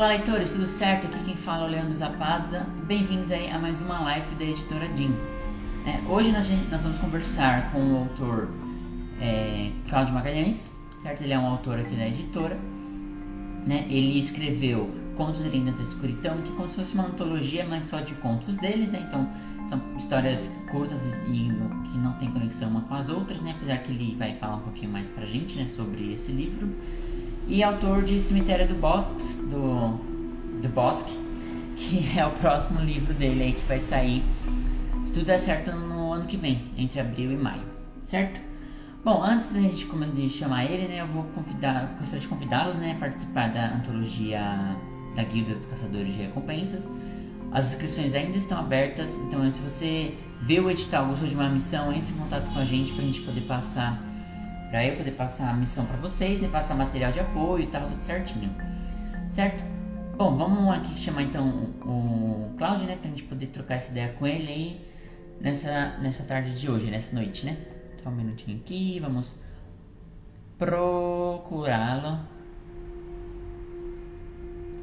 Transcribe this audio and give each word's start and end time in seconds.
Olá, 0.00 0.08
leitores, 0.08 0.52
tudo 0.52 0.66
certo? 0.66 1.08
Aqui 1.08 1.24
quem 1.26 1.36
fala 1.36 1.64
é 1.64 1.68
o 1.68 1.70
Leandro 1.72 1.92
Zapada. 1.92 2.66
Bem-vindos 2.86 3.30
aí 3.30 3.50
a 3.50 3.58
mais 3.58 3.82
uma 3.82 4.00
live 4.00 4.34
da 4.36 4.44
editora 4.46 4.88
DIN. 4.88 5.14
É, 5.86 6.00
hoje 6.10 6.32
nós, 6.32 6.48
nós, 6.70 6.82
vamos 6.84 6.96
conversar 6.96 7.70
com 7.70 7.78
o 7.92 7.98
autor 7.98 8.48
é, 9.20 9.70
Cláudio 9.90 10.14
Magalhães, 10.14 10.64
certo? 11.02 11.22
Ele 11.22 11.34
é 11.34 11.38
um 11.38 11.44
autor 11.44 11.78
aqui 11.78 11.94
da 11.94 12.08
editora. 12.08 12.56
Né? 13.66 13.84
Ele 13.90 14.18
escreveu 14.18 14.90
Contos 15.18 15.42
de 15.42 15.50
Linda 15.50 15.72
da 15.72 15.82
Escuridão, 15.82 16.40
que 16.40 16.50
é 16.50 16.56
como 16.56 16.70
se 16.70 16.76
fosse 16.76 16.94
uma 16.94 17.04
antologia, 17.04 17.66
mas 17.68 17.84
só 17.84 18.00
de 18.00 18.14
contos 18.14 18.56
deles, 18.56 18.90
né? 18.90 19.04
Então, 19.06 19.30
são 19.68 19.82
histórias 19.98 20.50
curtas 20.70 21.04
e 21.28 21.50
que 21.90 21.98
não 21.98 22.14
tem 22.14 22.30
conexão 22.30 22.70
uma 22.70 22.80
com 22.80 22.94
as 22.94 23.10
outras, 23.10 23.42
né? 23.42 23.52
Apesar 23.54 23.76
que 23.82 23.92
ele 23.92 24.16
vai 24.18 24.34
falar 24.36 24.56
um 24.56 24.62
pouquinho 24.62 24.90
mais 24.90 25.10
pra 25.10 25.26
gente, 25.26 25.58
né? 25.58 25.66
Sobre 25.66 26.10
esse 26.14 26.32
livro 26.32 26.70
e 27.46 27.62
autor 27.62 28.02
de 28.02 28.20
Cemitério 28.20 28.68
do 28.68 28.74
Box, 28.74 29.34
do, 29.36 29.98
do 30.60 30.68
Bosque, 30.68 31.16
que 31.76 32.10
é 32.18 32.24
o 32.26 32.30
próximo 32.32 32.80
livro 32.80 33.14
dele 33.14 33.42
aí 33.42 33.52
que 33.52 33.66
vai 33.66 33.80
sair, 33.80 34.22
se 35.04 35.12
tudo 35.12 35.26
der 35.26 35.40
certo, 35.40 35.72
no 35.72 36.12
ano 36.12 36.26
que 36.26 36.36
vem, 36.36 36.62
entre 36.76 37.00
abril 37.00 37.32
e 37.32 37.36
maio, 37.36 37.62
certo? 38.04 38.40
Bom, 39.04 39.22
antes 39.22 39.50
da 39.50 39.60
gente 39.60 39.86
de 39.86 40.28
chamar 40.28 40.66
ele, 40.66 40.86
né, 40.86 41.00
eu 41.00 41.06
vou 41.06 41.24
convidar, 41.34 41.96
gostaria 41.98 42.20
de 42.20 42.28
convidá-los, 42.28 42.76
né, 42.76 42.92
a 42.92 42.94
participar 42.96 43.48
da 43.48 43.74
antologia 43.74 44.76
da 45.16 45.24
Guilda 45.24 45.54
dos 45.54 45.64
Caçadores 45.64 46.12
de 46.12 46.20
Recompensas. 46.20 46.88
As 47.50 47.72
inscrições 47.72 48.14
ainda 48.14 48.36
estão 48.36 48.58
abertas, 48.58 49.16
então 49.16 49.50
se 49.50 49.58
você 49.60 50.14
vê 50.42 50.60
o 50.60 50.70
edital, 50.70 51.06
gostou 51.06 51.26
de 51.26 51.34
uma 51.34 51.48
missão, 51.48 51.92
entre 51.92 52.12
em 52.12 52.16
contato 52.16 52.52
com 52.52 52.58
a 52.58 52.64
gente 52.64 52.92
para 52.92 53.02
a 53.02 53.06
gente 53.06 53.22
poder 53.22 53.40
passar 53.42 54.09
para 54.70 54.86
eu 54.86 54.96
poder 54.96 55.10
passar 55.12 55.50
a 55.50 55.52
missão 55.52 55.84
para 55.84 55.96
vocês, 55.96 56.40
né, 56.40 56.48
passar 56.48 56.76
material 56.76 57.10
de 57.10 57.18
apoio 57.18 57.64
e 57.64 57.66
tal, 57.66 57.88
tudo 57.88 58.00
certinho. 58.02 58.54
Certo? 59.28 59.64
Bom, 60.16 60.36
vamos 60.36 60.72
aqui 60.74 60.98
chamar 60.98 61.22
então 61.22 61.48
o 61.82 62.54
Cláudio, 62.56 62.86
né, 62.86 62.96
pra 62.96 63.10
gente 63.10 63.24
poder 63.24 63.48
trocar 63.48 63.74
essa 63.74 63.90
ideia 63.90 64.14
com 64.18 64.26
ele 64.26 64.48
aí 64.48 64.90
nessa, 65.40 65.98
nessa 65.98 66.22
tarde 66.22 66.58
de 66.58 66.70
hoje, 66.70 66.90
nessa 66.90 67.14
noite, 67.14 67.46
né? 67.46 67.56
Só 68.02 68.10
um 68.10 68.12
minutinho 68.12 68.58
aqui, 68.58 69.00
vamos 69.00 69.34
procurá-lo. 70.58 72.20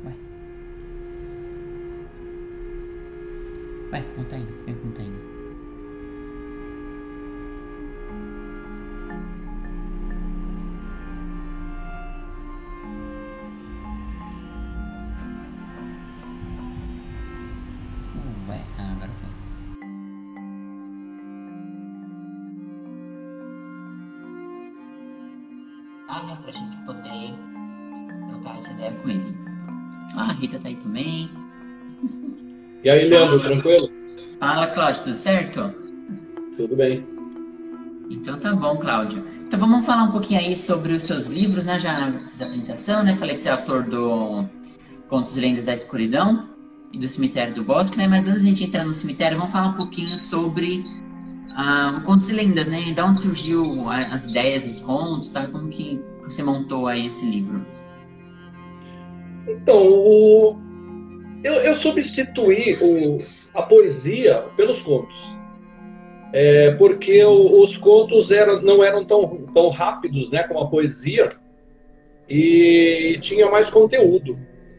Ué. 0.05 0.13
Ué, 3.93 4.03
não 4.17 4.25
tá 4.25 4.37
indo, 4.37 4.85
não 4.85 4.91
tá 4.91 5.03
indo. 5.03 5.26
E 32.87 32.89
aí, 32.89 33.09
Leandro, 33.09 33.41
tranquilo? 33.41 33.91
Fala, 34.39 34.65
Cláudio, 34.67 35.03
tudo 35.03 35.13
certo? 35.13 35.73
Tudo 36.55 36.73
bem. 36.73 37.05
Então 38.09 38.39
tá 38.39 38.55
bom, 38.55 38.77
Cláudio. 38.77 39.25
Então 39.45 39.59
vamos 39.59 39.85
falar 39.85 40.03
um 40.03 40.11
pouquinho 40.11 40.39
aí 40.39 40.55
sobre 40.55 40.93
os 40.93 41.03
seus 41.03 41.27
livros, 41.27 41.65
né? 41.65 41.77
Já 41.77 42.09
fiz 42.29 42.41
a 42.41 42.45
apresentação, 42.45 43.03
né? 43.03 43.13
Falei 43.17 43.35
que 43.35 43.41
você 43.41 43.49
é 43.49 43.51
autor 43.51 43.83
do 43.83 44.45
Contos 45.09 45.35
e 45.35 45.41
Lendas 45.41 45.65
da 45.65 45.73
Escuridão 45.73 46.47
e 46.93 46.97
do 46.97 47.09
Cemitério 47.09 47.53
do 47.53 47.61
Bosque, 47.61 47.97
né? 47.97 48.07
Mas 48.07 48.25
antes 48.25 48.39
de 48.41 48.47
a 48.47 48.49
gente 48.51 48.63
entrar 48.63 48.85
no 48.85 48.93
cemitério, 48.93 49.37
vamos 49.37 49.51
falar 49.51 49.67
um 49.67 49.73
pouquinho 49.73 50.17
sobre 50.17 50.85
ah, 51.57 52.01
Contos 52.05 52.29
e 52.29 52.33
Lendas, 52.33 52.69
né? 52.69 52.79
De 52.79 53.01
onde 53.01 53.19
surgiu 53.19 53.89
as 53.89 54.27
ideias, 54.29 54.65
os 54.65 54.79
contos, 54.79 55.29
tá? 55.29 55.45
Como 55.45 55.67
que 55.67 56.01
você 56.23 56.41
montou 56.41 56.87
aí 56.87 57.07
esse 57.07 57.29
livro? 57.29 57.65
Então, 59.45 59.75
o... 59.75 60.66
eu, 61.43 61.53
eu 61.55 61.75
substituí 61.75 62.75
o... 62.81 63.19
a 63.53 63.61
poesia 63.61 64.43
pelos 64.55 64.81
contos. 64.81 65.35
É, 66.33 66.71
porque 66.71 67.23
o, 67.23 67.61
os 67.61 67.75
contos 67.77 68.31
eram, 68.31 68.61
não 68.61 68.83
eram 68.83 69.05
tão, 69.05 69.45
tão 69.53 69.69
rápidos 69.69 70.29
né, 70.29 70.43
como 70.43 70.59
a 70.59 70.67
poesia 70.67 71.31
e 72.29 73.17
tinha 73.21 73.49
mais 73.49 73.69
conteúdo. 73.69 74.37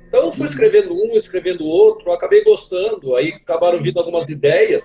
Então 0.09 0.27
eu 0.27 0.33
fui 0.33 0.43
uhum. 0.43 0.51
escrevendo 0.51 0.95
um, 0.95 1.17
escrevendo 1.17 1.65
outro, 1.67 2.13
acabei 2.13 2.43
gostando, 2.43 3.15
aí 3.17 3.29
acabaram 3.29 3.83
vindo 3.83 3.99
algumas 3.99 4.29
ideias 4.29 4.83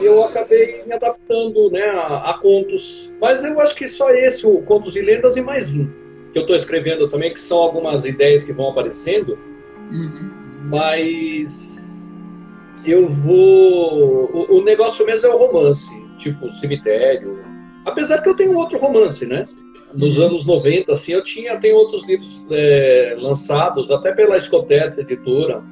e 0.00 0.04
eu 0.04 0.24
acabei 0.24 0.82
me 0.84 0.92
adaptando 0.92 1.70
né, 1.70 1.82
a, 1.82 2.30
a, 2.30 2.38
contos. 2.38 3.12
Mas 3.20 3.44
eu 3.44 3.60
acho 3.60 3.74
que 3.74 3.86
só 3.86 4.10
esse, 4.10 4.46
o 4.46 4.62
Contos 4.62 4.96
e 4.96 5.00
Lendas, 5.00 5.36
e 5.36 5.40
mais 5.40 5.72
um, 5.72 5.86
que 6.32 6.38
eu 6.38 6.42
estou 6.42 6.56
escrevendo 6.56 7.08
também, 7.08 7.32
que 7.32 7.40
são 7.40 7.58
algumas 7.58 8.04
ideias 8.04 8.44
que 8.44 8.52
vão 8.52 8.70
aparecendo. 8.70 9.38
Uhum. 9.94 10.30
Mas 10.70 12.12
eu 12.84 13.08
vou. 13.08 14.30
O, 14.32 14.58
o, 14.58 14.64
negócio 14.64 15.06
mesmo 15.06 15.28
é 15.28 15.34
o 15.34 15.38
romance, 15.38 15.90
tipo 16.18 16.52
Cemitério. 16.54 17.38
Apesar 17.84 18.22
que 18.22 18.28
eu 18.28 18.34
tenho 18.34 18.56
outro 18.56 18.78
romance, 18.78 19.24
né? 19.24 19.44
Nos 19.94 20.18
uhum. 20.18 20.24
anos 20.24 20.46
90, 20.46 20.92
assim, 20.92 21.12
eu 21.12 21.22
tinha, 21.24 21.56
tenho 21.60 21.76
outros 21.76 22.04
livros 22.06 22.42
é, 22.50 23.16
lançados, 23.18 23.90
até 23.90 24.12
pela 24.12 24.36
Escoteta 24.36 25.00
Editora. 25.00 25.62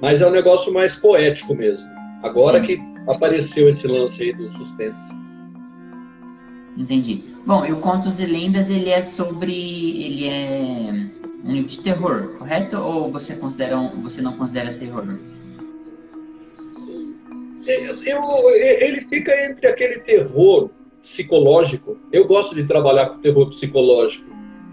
Mas 0.00 0.20
é 0.20 0.26
um 0.26 0.32
negócio 0.32 0.72
mais 0.72 0.96
poético 0.96 1.54
mesmo. 1.54 1.86
Agora 2.22 2.60
que 2.60 2.80
apareceu 3.06 3.68
esse 3.68 3.86
lance 3.86 4.22
aí 4.22 4.32
do 4.32 4.50
suspense. 4.56 5.00
Entendi. 6.76 7.22
Bom, 7.46 7.64
e 7.64 7.72
o 7.72 7.76
Contos 7.76 8.18
e 8.18 8.26
Lendas, 8.26 8.68
ele 8.68 8.90
é 8.90 9.00
sobre... 9.00 9.52
Ele 9.52 10.26
é 10.26 11.06
um 11.44 11.52
livro 11.52 11.70
de 11.70 11.80
terror, 11.80 12.38
correto? 12.38 12.78
Ou 12.78 13.10
você, 13.10 13.34
considera 13.36 13.78
um, 13.78 14.02
você 14.02 14.22
não 14.22 14.32
considera 14.32 14.72
terror? 14.72 15.04
Eu, 17.66 17.94
eu, 18.04 18.50
ele 18.50 19.02
fica 19.08 19.32
entre 19.46 19.66
aquele 19.66 20.00
terror 20.00 20.70
psicológico. 21.02 21.98
Eu 22.12 22.26
gosto 22.26 22.54
de 22.54 22.64
trabalhar 22.64 23.10
com 23.10 23.20
terror 23.20 23.48
psicológico. 23.48 24.26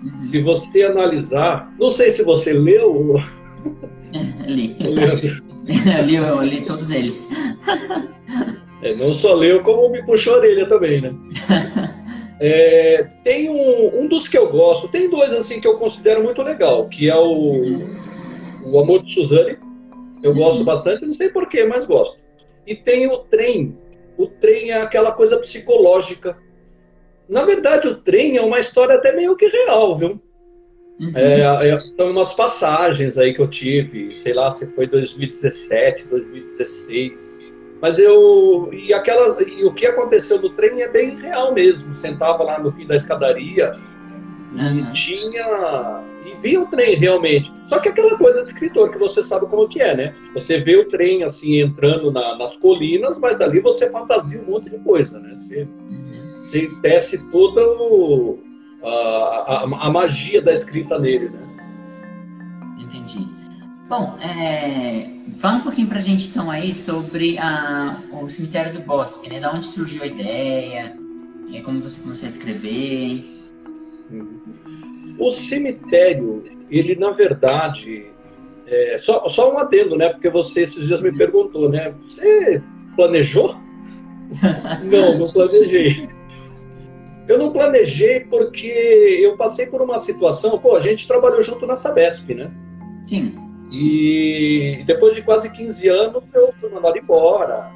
Uhum. 0.03 0.17
Se 0.17 0.41
você 0.41 0.83
analisar, 0.83 1.73
não 1.77 1.91
sei 1.91 2.11
se 2.11 2.23
você 2.23 2.53
leu. 2.53 3.15
li. 4.47 4.75
eu, 4.79 6.05
li 6.05 6.15
eu 6.15 6.41
li 6.41 6.61
todos 6.61 6.91
eles. 6.91 7.29
É, 8.81 8.95
não 8.95 9.21
só 9.21 9.33
leu, 9.35 9.61
como 9.61 9.89
me 9.89 10.03
puxou 10.03 10.35
a 10.35 10.37
orelha 10.37 10.67
também, 10.67 11.01
né? 11.01 11.13
É, 12.43 13.07
tem 13.23 13.51
um, 13.51 14.01
um 14.01 14.07
dos 14.07 14.27
que 14.27 14.35
eu 14.35 14.49
gosto, 14.49 14.87
tem 14.87 15.07
dois 15.07 15.31
assim 15.31 15.61
que 15.61 15.67
eu 15.67 15.77
considero 15.77 16.23
muito 16.23 16.41
legal, 16.41 16.89
que 16.89 17.07
é 17.07 17.15
o, 17.15 17.83
o 18.65 18.79
Amor 18.79 19.03
de 19.03 19.13
Suzane. 19.13 19.59
Eu 20.23 20.33
gosto 20.33 20.63
bastante, 20.63 21.05
não 21.05 21.13
sei 21.13 21.29
porquê, 21.29 21.63
mas 21.65 21.85
gosto. 21.85 22.17
E 22.65 22.75
tem 22.75 23.05
o 23.05 23.19
Trem. 23.19 23.77
O 24.17 24.25
Trem 24.25 24.71
é 24.71 24.81
aquela 24.81 25.11
coisa 25.11 25.37
psicológica. 25.37 26.35
Na 27.29 27.45
verdade, 27.45 27.87
o 27.87 27.95
Trem 27.97 28.37
é 28.37 28.41
uma 28.41 28.57
história 28.57 28.95
até 28.95 29.15
meio 29.15 29.35
que 29.35 29.45
real, 29.45 29.95
viu? 29.95 30.19
Uhum. 30.99 31.11
É, 31.13 31.69
é, 31.69 31.79
são 31.95 32.09
umas 32.09 32.33
passagens 32.33 33.19
aí 33.19 33.35
que 33.35 33.41
eu 33.41 33.47
tive, 33.47 34.15
sei 34.15 34.33
lá 34.33 34.49
se 34.49 34.65
foi 34.73 34.87
2017, 34.87 36.05
2016 36.07 37.40
mas 37.81 37.97
eu. 37.97 38.69
E, 38.71 38.93
aquela, 38.93 39.41
e 39.41 39.65
o 39.65 39.73
que 39.73 39.87
aconteceu 39.87 40.39
no 40.39 40.51
trem 40.51 40.81
é 40.83 40.87
bem 40.87 41.19
real 41.19 41.51
mesmo. 41.53 41.95
Sentava 41.95 42.43
lá 42.43 42.59
no 42.59 42.71
fim 42.71 42.85
da 42.85 42.95
escadaria 42.95 43.73
uhum. 44.53 44.79
e 44.79 44.93
tinha. 44.93 46.03
E 46.23 46.39
via 46.39 46.61
o 46.61 46.67
trem 46.67 46.95
realmente. 46.95 47.51
Só 47.67 47.79
que 47.79 47.89
aquela 47.89 48.15
coisa 48.17 48.43
de 48.43 48.49
escritor, 48.49 48.91
que 48.91 48.99
você 48.99 49.23
sabe 49.23 49.47
como 49.47 49.67
que 49.67 49.81
é, 49.81 49.95
né? 49.95 50.15
Você 50.35 50.59
vê 50.59 50.75
o 50.75 50.87
trem 50.87 51.23
assim 51.23 51.59
entrando 51.59 52.11
na, 52.11 52.37
nas 52.37 52.55
colinas, 52.57 53.17
mas 53.17 53.39
dali 53.39 53.59
você 53.59 53.89
fantasia 53.89 54.39
um 54.39 54.51
monte 54.51 54.69
de 54.69 54.77
coisa, 54.77 55.19
né? 55.19 55.35
Você, 55.39 55.63
uhum. 55.63 56.43
você 56.43 56.69
tece 56.83 57.17
toda 57.31 57.65
o, 57.65 58.39
a, 58.83 58.87
a, 58.87 59.63
a 59.63 59.89
magia 59.89 60.39
da 60.39 60.53
escrita 60.53 60.99
nele, 60.99 61.29
né? 61.29 61.39
Entendi. 62.79 63.30
Bom, 63.91 64.17
é, 64.21 65.05
fala 65.35 65.57
um 65.57 65.63
pouquinho 65.63 65.89
pra 65.89 65.99
gente 65.99 66.29
então 66.29 66.49
aí 66.49 66.73
sobre 66.73 67.37
a, 67.37 67.97
o 68.13 68.29
cemitério 68.29 68.71
do 68.71 68.79
bosque, 68.79 69.29
né? 69.29 69.37
Da 69.37 69.51
onde 69.51 69.65
surgiu 69.65 70.01
a 70.01 70.07
ideia, 70.07 70.95
é, 71.53 71.59
como 71.59 71.81
você 71.81 71.99
começou 71.99 72.25
a 72.25 72.29
escrever. 72.29 73.21
O 75.19 75.49
cemitério, 75.49 76.41
ele 76.69 76.95
na 76.95 77.11
verdade, 77.11 78.05
é, 78.65 79.01
só, 79.03 79.27
só 79.27 79.53
um 79.53 79.57
adendo, 79.57 79.97
né? 79.97 80.07
Porque 80.07 80.29
você 80.29 80.61
esses 80.61 80.87
dias 80.87 81.01
me 81.01 81.11
perguntou, 81.11 81.67
né? 81.67 81.93
Você 82.03 82.63
planejou? 82.95 83.57
não, 84.89 85.19
não 85.19 85.33
planejei. 85.33 86.07
Eu 87.27 87.37
não 87.37 87.51
planejei 87.51 88.21
porque 88.21 88.67
eu 89.21 89.35
passei 89.35 89.65
por 89.65 89.81
uma 89.81 89.99
situação, 89.99 90.57
pô, 90.57 90.77
a 90.77 90.79
gente 90.79 91.05
trabalhou 91.05 91.41
junto 91.43 91.67
na 91.67 91.75
Sabesp, 91.75 92.33
né? 92.33 92.49
Sim. 93.03 93.40
E 93.71 94.83
depois 94.85 95.15
de 95.15 95.21
quase 95.21 95.49
15 95.49 95.87
anos 95.87 96.33
eu 96.33 96.53
fui 96.59 96.69
mandado 96.69 96.97
embora. 96.97 97.71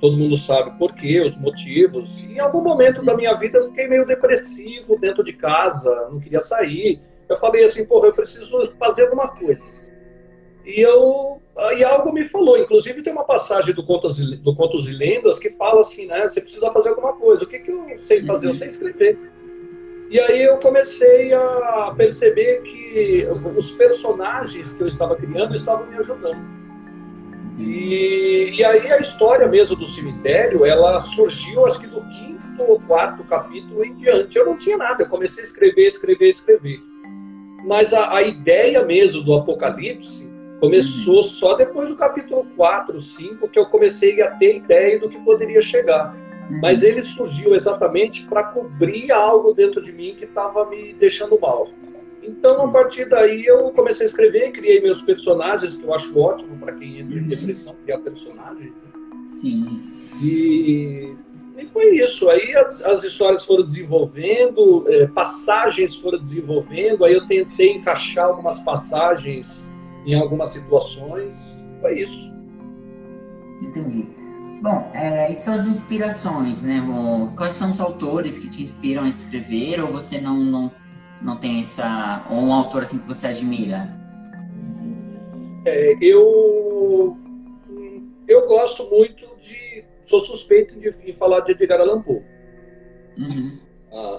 Todo 0.00 0.16
mundo 0.16 0.36
sabe 0.36 0.78
por 0.78 0.94
quê, 0.94 1.20
os 1.20 1.36
motivos. 1.36 2.22
E 2.22 2.32
em 2.32 2.38
algum 2.38 2.62
momento 2.62 3.04
da 3.04 3.14
minha 3.14 3.34
vida 3.34 3.58
eu 3.58 3.68
fiquei 3.68 3.86
meio 3.86 4.06
depressivo 4.06 4.98
dentro 4.98 5.22
de 5.22 5.34
casa, 5.34 6.08
não 6.10 6.18
queria 6.18 6.40
sair. 6.40 7.00
Eu 7.28 7.36
falei 7.36 7.64
assim, 7.64 7.84
porra, 7.84 8.08
eu 8.08 8.14
preciso 8.14 8.72
fazer 8.78 9.02
alguma 9.02 9.28
coisa. 9.28 9.62
E 10.64 10.80
eu 10.80 11.40
e 11.76 11.84
algo 11.84 12.12
me 12.12 12.28
falou, 12.28 12.56
inclusive 12.56 13.02
tem 13.02 13.12
uma 13.12 13.24
passagem 13.24 13.74
do 13.74 13.84
Contos, 13.84 14.18
do 14.40 14.56
Contos 14.56 14.88
e 14.88 14.92
Lendas 14.92 15.38
que 15.38 15.50
fala 15.50 15.80
assim, 15.80 16.06
né? 16.06 16.28
Você 16.28 16.40
precisa 16.40 16.70
fazer 16.70 16.90
alguma 16.90 17.12
coisa. 17.12 17.44
O 17.44 17.46
que, 17.46 17.58
que 17.58 17.70
eu 17.70 17.98
sei 18.00 18.24
fazer? 18.24 18.48
Eu 18.48 18.54
sei 18.54 18.68
escrever. 18.68 19.18
E 20.10 20.18
aí 20.18 20.42
eu 20.42 20.56
comecei 20.56 21.32
a 21.32 21.94
perceber 21.96 22.62
que 22.62 23.28
os 23.56 23.70
personagens 23.70 24.72
que 24.72 24.82
eu 24.82 24.88
estava 24.88 25.14
criando 25.14 25.54
estavam 25.54 25.86
me 25.86 25.96
ajudando. 25.98 26.60
E, 27.56 28.56
e 28.56 28.64
aí 28.64 28.90
a 28.90 28.98
história 28.98 29.46
mesmo 29.46 29.76
do 29.76 29.86
cemitério, 29.86 30.66
ela 30.66 30.98
surgiu 30.98 31.64
acho 31.64 31.78
que 31.78 31.86
do 31.86 32.00
quinto 32.00 32.62
ou 32.62 32.80
quarto 32.80 33.22
capítulo 33.22 33.84
em 33.84 33.94
diante. 33.94 34.36
Eu 34.36 34.46
não 34.46 34.56
tinha 34.56 34.76
nada, 34.76 35.04
eu 35.04 35.08
comecei 35.08 35.44
a 35.44 35.46
escrever, 35.46 35.86
escrever, 35.86 36.28
escrever. 36.28 36.80
Mas 37.64 37.94
a, 37.94 38.16
a 38.16 38.22
ideia 38.22 38.82
mesmo 38.82 39.22
do 39.22 39.34
Apocalipse 39.34 40.28
começou 40.58 41.18
uhum. 41.18 41.22
só 41.22 41.54
depois 41.54 41.88
do 41.88 41.94
capítulo 41.94 42.44
4, 42.56 43.00
5, 43.00 43.48
que 43.48 43.58
eu 43.60 43.66
comecei 43.66 44.20
a 44.22 44.32
ter 44.32 44.56
ideia 44.56 44.98
do 44.98 45.08
que 45.08 45.18
poderia 45.20 45.60
chegar. 45.62 46.12
Uhum. 46.50 46.60
Mas 46.60 46.82
ele 46.82 47.06
surgiu 47.14 47.54
exatamente 47.54 48.24
para 48.26 48.44
cobrir 48.44 49.12
algo 49.12 49.54
dentro 49.54 49.80
de 49.82 49.92
mim 49.92 50.16
que 50.18 50.24
estava 50.24 50.68
me 50.68 50.92
deixando 50.94 51.38
mal. 51.38 51.68
Então, 52.22 52.66
a 52.66 52.70
partir 52.70 53.08
daí, 53.08 53.46
eu 53.46 53.70
comecei 53.70 54.06
a 54.06 54.08
escrever, 54.08 54.52
criei 54.52 54.80
meus 54.80 55.00
personagens, 55.02 55.76
que 55.76 55.84
eu 55.84 55.94
acho 55.94 56.18
ótimo 56.18 56.58
para 56.58 56.74
quem 56.74 57.00
entra 57.00 57.18
em 57.18 57.22
uhum. 57.22 57.28
depressão, 57.28 57.74
criar 57.84 57.98
personagens. 58.00 58.72
Sim. 59.26 59.80
E, 60.22 61.14
e 61.56 61.66
foi 61.72 61.96
isso. 61.96 62.28
Aí 62.28 62.54
as, 62.56 62.84
as 62.84 63.04
histórias 63.04 63.44
foram 63.46 63.64
desenvolvendo, 63.64 64.84
é, 64.88 65.06
passagens 65.06 65.96
foram 65.96 66.18
desenvolvendo, 66.18 67.04
aí 67.04 67.14
eu 67.14 67.26
tentei 67.26 67.76
encaixar 67.76 68.26
algumas 68.26 68.60
passagens 68.64 69.48
em 70.04 70.14
algumas 70.14 70.50
situações. 70.50 71.36
Foi 71.80 72.00
isso. 72.00 72.34
Entendi. 73.62 74.19
Bom, 74.60 74.90
é, 74.92 75.30
e 75.30 75.34
suas 75.34 75.66
inspirações, 75.66 76.62
né? 76.62 76.82
Quais 77.34 77.56
são 77.56 77.70
os 77.70 77.80
autores 77.80 78.38
que 78.38 78.50
te 78.50 78.62
inspiram 78.62 79.04
a 79.04 79.08
escrever? 79.08 79.80
Ou 79.80 79.88
você 79.88 80.20
não, 80.20 80.36
não, 80.36 80.70
não 81.22 81.36
tem 81.38 81.62
essa. 81.62 82.26
Ou 82.30 82.36
um 82.36 82.52
autor 82.52 82.82
assim 82.82 82.98
que 82.98 83.08
você 83.08 83.28
admira? 83.28 83.88
É, 85.64 85.96
eu. 86.00 87.16
Eu 88.28 88.46
gosto 88.46 88.84
muito 88.90 89.26
de. 89.40 89.82
Sou 90.04 90.20
suspeito 90.20 90.78
de, 90.78 90.92
de 90.92 91.12
falar 91.14 91.40
de 91.40 91.52
Edgar 91.52 91.80
Allan 91.80 92.02
Poe. 92.02 92.22
Uhum. 93.16 93.58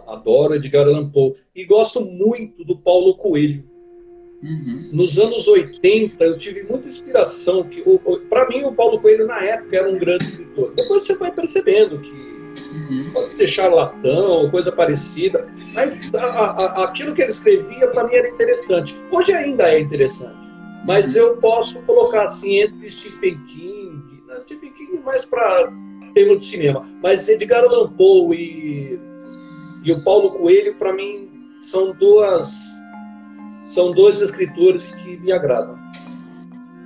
adoro 0.07 0.55
Edgar 0.55 0.87
Allan 0.87 1.09
Poe. 1.09 1.35
E 1.55 1.65
gosto 1.65 2.01
muito 2.01 2.65
do 2.65 2.75
Paulo 2.77 3.15
Coelho. 3.15 3.70
Uhum. 4.43 4.89
Nos 4.91 5.17
anos 5.17 5.47
80, 5.47 6.23
eu 6.23 6.37
tive 6.37 6.63
muita 6.63 6.87
inspiração. 6.87 7.63
que 7.63 7.83
Para 8.29 8.49
mim, 8.49 8.63
o 8.63 8.73
Paulo 8.73 8.99
Coelho, 8.99 9.27
na 9.27 9.43
época, 9.43 9.77
era 9.77 9.89
um 9.89 9.97
grande 9.97 10.23
escritor. 10.23 10.73
Depois 10.73 11.05
você 11.05 11.15
vai 11.15 11.31
percebendo 11.31 11.99
que 11.99 12.11
uhum. 12.11 13.11
pode 13.13 13.35
ser 13.35 13.49
charlatão, 13.49 14.49
coisa 14.49 14.71
parecida. 14.71 15.47
Mas 15.73 16.13
a, 16.13 16.25
a, 16.25 16.83
aquilo 16.85 17.13
que 17.13 17.21
ele 17.21 17.31
escrevia, 17.31 17.87
para 17.87 18.07
mim, 18.07 18.15
era 18.15 18.29
interessante. 18.29 18.95
Hoje 19.11 19.31
ainda 19.31 19.71
é 19.71 19.79
interessante. 19.79 20.41
Mas 20.85 21.15
uhum. 21.15 21.21
eu 21.21 21.37
posso 21.37 21.79
colocar 21.81 22.29
assim 22.29 22.61
entre 22.61 22.89
Stephen 22.89 23.37
King, 23.45 24.23
né? 24.27 24.39
Stephen 24.41 24.71
King 24.73 24.99
mais 25.05 25.23
para 25.23 25.71
tema 26.13 26.35
de 26.35 26.43
cinema, 26.43 26.85
mas 27.01 27.29
Edgar 27.29 27.63
Allan 27.63 27.89
Poe 27.93 28.35
e, 28.35 28.99
e 29.83 29.91
o 29.93 30.03
Paulo 30.03 30.31
Coelho, 30.31 30.75
para 30.75 30.91
mim, 30.91 31.29
são 31.61 31.93
duas 31.93 32.70
são 33.73 33.91
dois 33.91 34.21
escritores 34.21 34.91
que 34.91 35.17
me 35.17 35.31
agradam. 35.31 35.77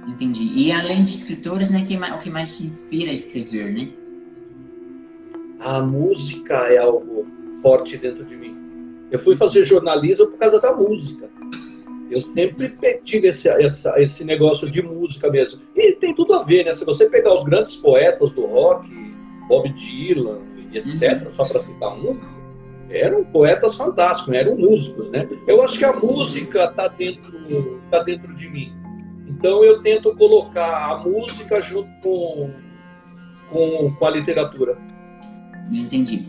Entendi. 0.07 0.51
E 0.55 0.71
além 0.71 1.03
de 1.03 1.13
escritores, 1.13 1.69
né, 1.71 1.83
que, 1.83 1.97
o 1.97 2.19
que 2.19 2.29
mais 2.29 2.57
te 2.57 2.63
inspira 2.63 3.09
a 3.09 3.13
escrever, 3.13 3.73
né? 3.73 3.89
A 5.59 5.81
música 5.81 6.53
é 6.53 6.77
algo 6.77 7.25
forte 7.61 7.97
dentro 7.97 8.23
de 8.23 8.35
mim. 8.35 8.55
Eu 9.09 9.17
fui 9.17 9.35
fazer 9.35 9.65
jornalismo 9.65 10.27
por 10.27 10.37
causa 10.37 10.59
da 10.59 10.73
música. 10.73 11.27
Eu 12.11 12.21
sempre 12.33 12.69
tive 13.03 13.29
esse, 13.29 13.47
esse 13.97 14.23
negócio 14.23 14.69
de 14.69 14.83
música 14.83 15.29
mesmo. 15.31 15.61
E 15.75 15.93
tem 15.93 16.13
tudo 16.13 16.33
a 16.33 16.43
ver, 16.43 16.65
né? 16.65 16.73
Se 16.73 16.85
você 16.85 17.09
pegar 17.09 17.35
os 17.35 17.43
grandes 17.43 17.75
poetas 17.77 18.29
do 18.33 18.45
rock, 18.45 18.87
Bob 19.47 19.67
Dylan, 19.73 20.39
etc., 20.71 21.25
uhum. 21.25 21.33
só 21.33 21.45
para 21.45 21.63
citar 21.63 21.97
um, 21.97 22.19
eram 22.89 23.23
poetas 23.23 23.75
fantásticos, 23.75 24.31
né? 24.31 24.39
eram 24.39 24.55
músicos, 24.55 25.09
né? 25.09 25.27
Eu 25.47 25.61
acho 25.63 25.77
que 25.77 25.85
a 25.85 25.93
música 25.93 26.65
está 26.65 26.87
dentro, 26.87 27.81
tá 27.89 28.03
dentro 28.03 28.33
de 28.35 28.49
mim. 28.49 28.73
Então 29.27 29.63
eu 29.63 29.81
tento 29.81 30.15
colocar 30.15 30.91
a 30.91 30.97
música 30.97 31.59
junto 31.61 31.89
com, 32.01 32.51
com, 33.51 33.95
com 33.97 34.05
a 34.05 34.09
literatura. 34.09 34.77
Entendi. 35.71 36.23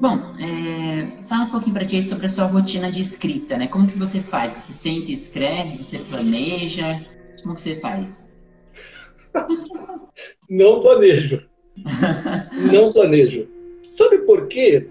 Bom, 0.00 0.18
é, 0.38 1.22
fala 1.22 1.44
um 1.44 1.50
pouquinho 1.50 1.74
para 1.74 1.84
ti 1.84 2.02
sobre 2.02 2.26
a 2.26 2.28
sua 2.28 2.44
rotina 2.46 2.90
de 2.90 3.00
escrita, 3.00 3.56
né? 3.56 3.68
Como 3.68 3.86
que 3.86 3.96
você 3.96 4.20
faz? 4.20 4.52
Você 4.52 4.72
sente 4.72 5.10
e 5.10 5.14
escreve? 5.14 5.78
Você 5.78 5.98
planeja? 5.98 7.06
Como 7.42 7.54
que 7.54 7.60
você 7.60 7.76
faz? 7.76 8.36
Não 10.50 10.80
planejo. 10.80 11.42
Não 12.72 12.92
planejo. 12.92 13.48
Sabe 13.90 14.18
por 14.18 14.48
quê? 14.48 14.88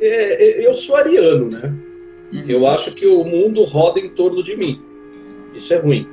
É, 0.00 0.62
é, 0.62 0.66
eu 0.66 0.74
sou 0.74 0.96
ariano, 0.96 1.50
né? 1.50 1.74
Uhum. 2.32 2.44
Eu 2.48 2.66
acho 2.66 2.94
que 2.94 3.06
o 3.06 3.24
mundo 3.24 3.64
roda 3.64 4.00
em 4.00 4.08
torno 4.08 4.42
de 4.42 4.56
mim. 4.56 4.80
Isso 5.54 5.74
é 5.74 5.78
ruim. 5.78 6.08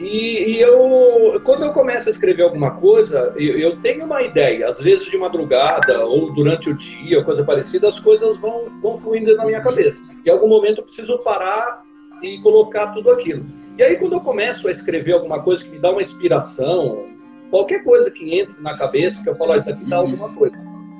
E, 0.00 0.56
e, 0.56 0.60
eu, 0.60 1.40
quando 1.44 1.62
eu 1.62 1.72
começo 1.72 2.08
a 2.08 2.12
escrever 2.12 2.42
alguma 2.42 2.72
coisa, 2.72 3.32
eu, 3.36 3.56
eu, 3.56 3.76
tenho 3.80 4.04
uma 4.04 4.22
ideia. 4.22 4.70
Às 4.70 4.82
vezes 4.82 5.06
de 5.06 5.16
madrugada 5.16 6.04
ou 6.04 6.32
durante 6.34 6.68
o 6.68 6.74
dia, 6.74 7.18
ou 7.18 7.24
coisa 7.24 7.44
parecida, 7.44 7.88
as 7.88 8.00
coisas 8.00 8.36
vão, 8.38 8.66
vão 8.82 8.98
fluindo 8.98 9.34
na 9.36 9.44
minha 9.44 9.60
cabeça. 9.60 10.00
Em 10.26 10.30
algum 10.30 10.48
momento 10.48 10.78
eu 10.78 10.84
preciso 10.84 11.16
parar 11.18 11.84
e 12.20 12.38
colocar 12.40 12.88
tudo 12.88 13.10
aquilo. 13.10 13.46
E 13.78 13.82
aí 13.82 13.96
quando 13.96 14.14
eu 14.14 14.20
começo 14.20 14.66
a 14.66 14.72
escrever 14.72 15.12
alguma 15.12 15.40
coisa 15.42 15.64
que 15.64 15.70
me 15.70 15.78
dá 15.78 15.92
uma 15.92 16.02
inspiração, 16.02 17.06
qualquer 17.48 17.84
coisa 17.84 18.10
que 18.10 18.34
entre 18.34 18.60
na 18.60 18.76
cabeça, 18.76 19.22
que 19.22 19.28
eu 19.28 19.36
falo, 19.36 19.52
ah, 19.52 19.58
isso 19.58 19.70
aqui 19.70 19.84
dá 19.84 19.96
alguma 19.98 20.28
coisa. 20.30 20.56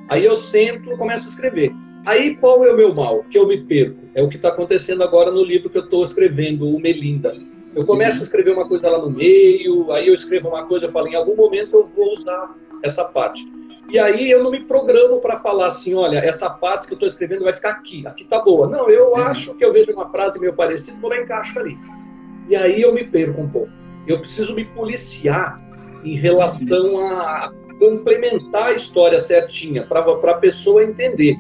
Aí 0.09 0.25
eu 0.25 0.41
sento 0.41 0.93
e 0.93 0.97
começo 0.97 1.27
a 1.27 1.31
escrever. 1.31 1.73
Aí 2.05 2.37
qual 2.37 2.65
é 2.65 2.73
o 2.73 2.77
meu 2.77 2.95
mal? 2.95 3.25
Que 3.31 3.39
eu 3.39 3.47
me 3.47 3.61
perco. 3.61 3.99
É 4.15 4.23
o 4.23 4.29
que 4.29 4.37
está 4.37 4.49
acontecendo 4.49 5.03
agora 5.03 5.31
no 5.31 5.45
livro 5.45 5.71
que 5.71 5.79
eu 5.79 5.85
estou 5.85 6.05
escrevendo, 6.05 6.69
o 6.69 6.81
Melinda. 6.81 7.33
Eu 7.75 7.87
começo 7.87 8.21
a 8.21 8.25
escrever 8.25 8.53
uma 8.53 8.69
coisa 8.69 8.89
lá 8.91 8.99
no 8.99 9.11
meio, 9.11 9.91
aí 9.93 10.09
eu 10.09 10.15
escrevo 10.15 10.49
uma 10.49 10.67
coisa 10.67 10.87
e 10.87 10.91
falo, 10.91 11.09
em 11.09 11.15
algum 11.15 11.35
momento 11.35 11.75
eu 11.75 11.85
vou 11.85 12.15
usar 12.15 12.55
essa 12.83 13.05
parte. 13.05 13.41
E 13.89 13.99
aí 13.99 14.31
eu 14.31 14.43
não 14.43 14.51
me 14.51 14.61
programo 14.61 15.21
para 15.21 15.39
falar 15.39 15.69
assim, 15.69 15.95
olha, 15.95 16.19
essa 16.19 16.51
parte 16.51 16.87
que 16.87 16.93
eu 16.93 16.97
estou 16.97 17.09
escrevendo 17.09 17.45
vai 17.45 17.53
ficar 17.53 17.71
aqui, 17.71 18.07
aqui 18.07 18.25
tá 18.25 18.41
boa. 18.41 18.67
Não, 18.69 18.91
eu 18.91 19.13
uhum. 19.13 19.17
acho 19.17 19.55
que 19.55 19.65
eu 19.65 19.73
vejo 19.73 19.93
uma 19.93 20.11
frase 20.11 20.39
meio 20.39 20.53
parecida, 20.53 20.93
vou 21.01 21.11
lá 21.11 21.19
encaixo 21.19 21.59
ali. 21.59 21.79
E 22.49 22.57
aí 22.57 22.83
eu 22.83 22.93
me 22.93 23.05
perco 23.05 23.41
um 23.41 23.49
pouco. 23.49 23.71
Eu 24.07 24.19
preciso 24.19 24.55
me 24.55 24.65
policiar 24.65 25.57
em 26.05 26.17
relação 26.17 26.99
a 26.99 27.53
complementar 27.79 28.69
a 28.69 28.73
história 28.73 29.21
certinha, 29.21 29.87
para 29.87 30.01
a 30.01 30.35
pessoa 30.35 30.85
entender. 30.85 31.37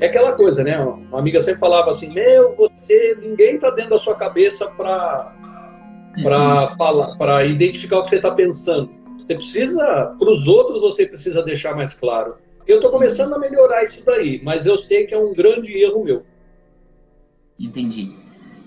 É 0.00 0.06
aquela 0.06 0.32
coisa, 0.32 0.62
né? 0.62 0.78
Uma 0.78 1.18
amiga 1.18 1.42
sempre 1.42 1.60
falava 1.60 1.90
assim: 1.90 2.12
Meu, 2.12 2.54
você, 2.54 3.16
ninguém 3.20 3.58
tá 3.58 3.70
dentro 3.70 3.90
da 3.90 3.98
sua 3.98 4.14
cabeça 4.14 4.66
para 4.66 5.34
para 6.22 7.44
uhum. 7.44 7.50
identificar 7.50 7.98
o 7.98 8.04
que 8.04 8.10
você 8.10 8.16
está 8.16 8.30
pensando. 8.30 8.90
Você 9.18 9.34
precisa, 9.34 10.14
para 10.18 10.30
os 10.30 10.46
outros, 10.46 10.80
você 10.80 11.06
precisa 11.06 11.42
deixar 11.42 11.74
mais 11.74 11.94
claro. 11.94 12.36
Eu 12.66 12.76
estou 12.76 12.90
começando 12.90 13.34
a 13.34 13.38
melhorar 13.38 13.84
isso 13.84 14.02
daí, 14.04 14.40
mas 14.42 14.66
eu 14.66 14.78
sei 14.84 15.06
que 15.06 15.14
é 15.14 15.18
um 15.18 15.34
grande 15.34 15.72
erro 15.72 16.04
meu. 16.04 16.22
Entendi. 17.58 18.12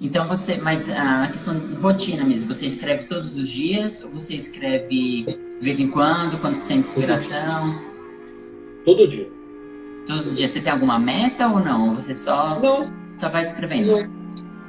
Então 0.01 0.25
você, 0.27 0.57
mas 0.57 0.89
a 0.89 1.27
questão 1.27 1.57
de 1.57 1.73
rotina 1.75 2.23
mesmo, 2.23 2.53
você 2.53 2.65
escreve 2.65 3.05
todos 3.05 3.35
os 3.35 3.49
dias 3.49 4.03
ou 4.03 4.11
você 4.11 4.35
escreve 4.35 5.23
de 5.25 5.59
vez 5.61 5.79
em 5.79 5.89
quando, 5.89 6.39
quando 6.39 6.61
sente 6.63 6.87
inspiração? 6.87 7.73
Todo 8.85 9.07
dia. 9.07 9.38
Todos 10.09 10.25
os 10.25 10.37
dias 10.37 10.49
você 10.49 10.59
tem 10.59 10.71
alguma 10.73 10.97
meta 10.97 11.47
ou 11.47 11.59
não? 11.59 11.93
Você 11.93 12.15
só, 12.15 12.59
não. 12.59 12.91
só 13.15 13.29
vai 13.29 13.43
escrevendo? 13.43 13.91
Não. 13.91 14.09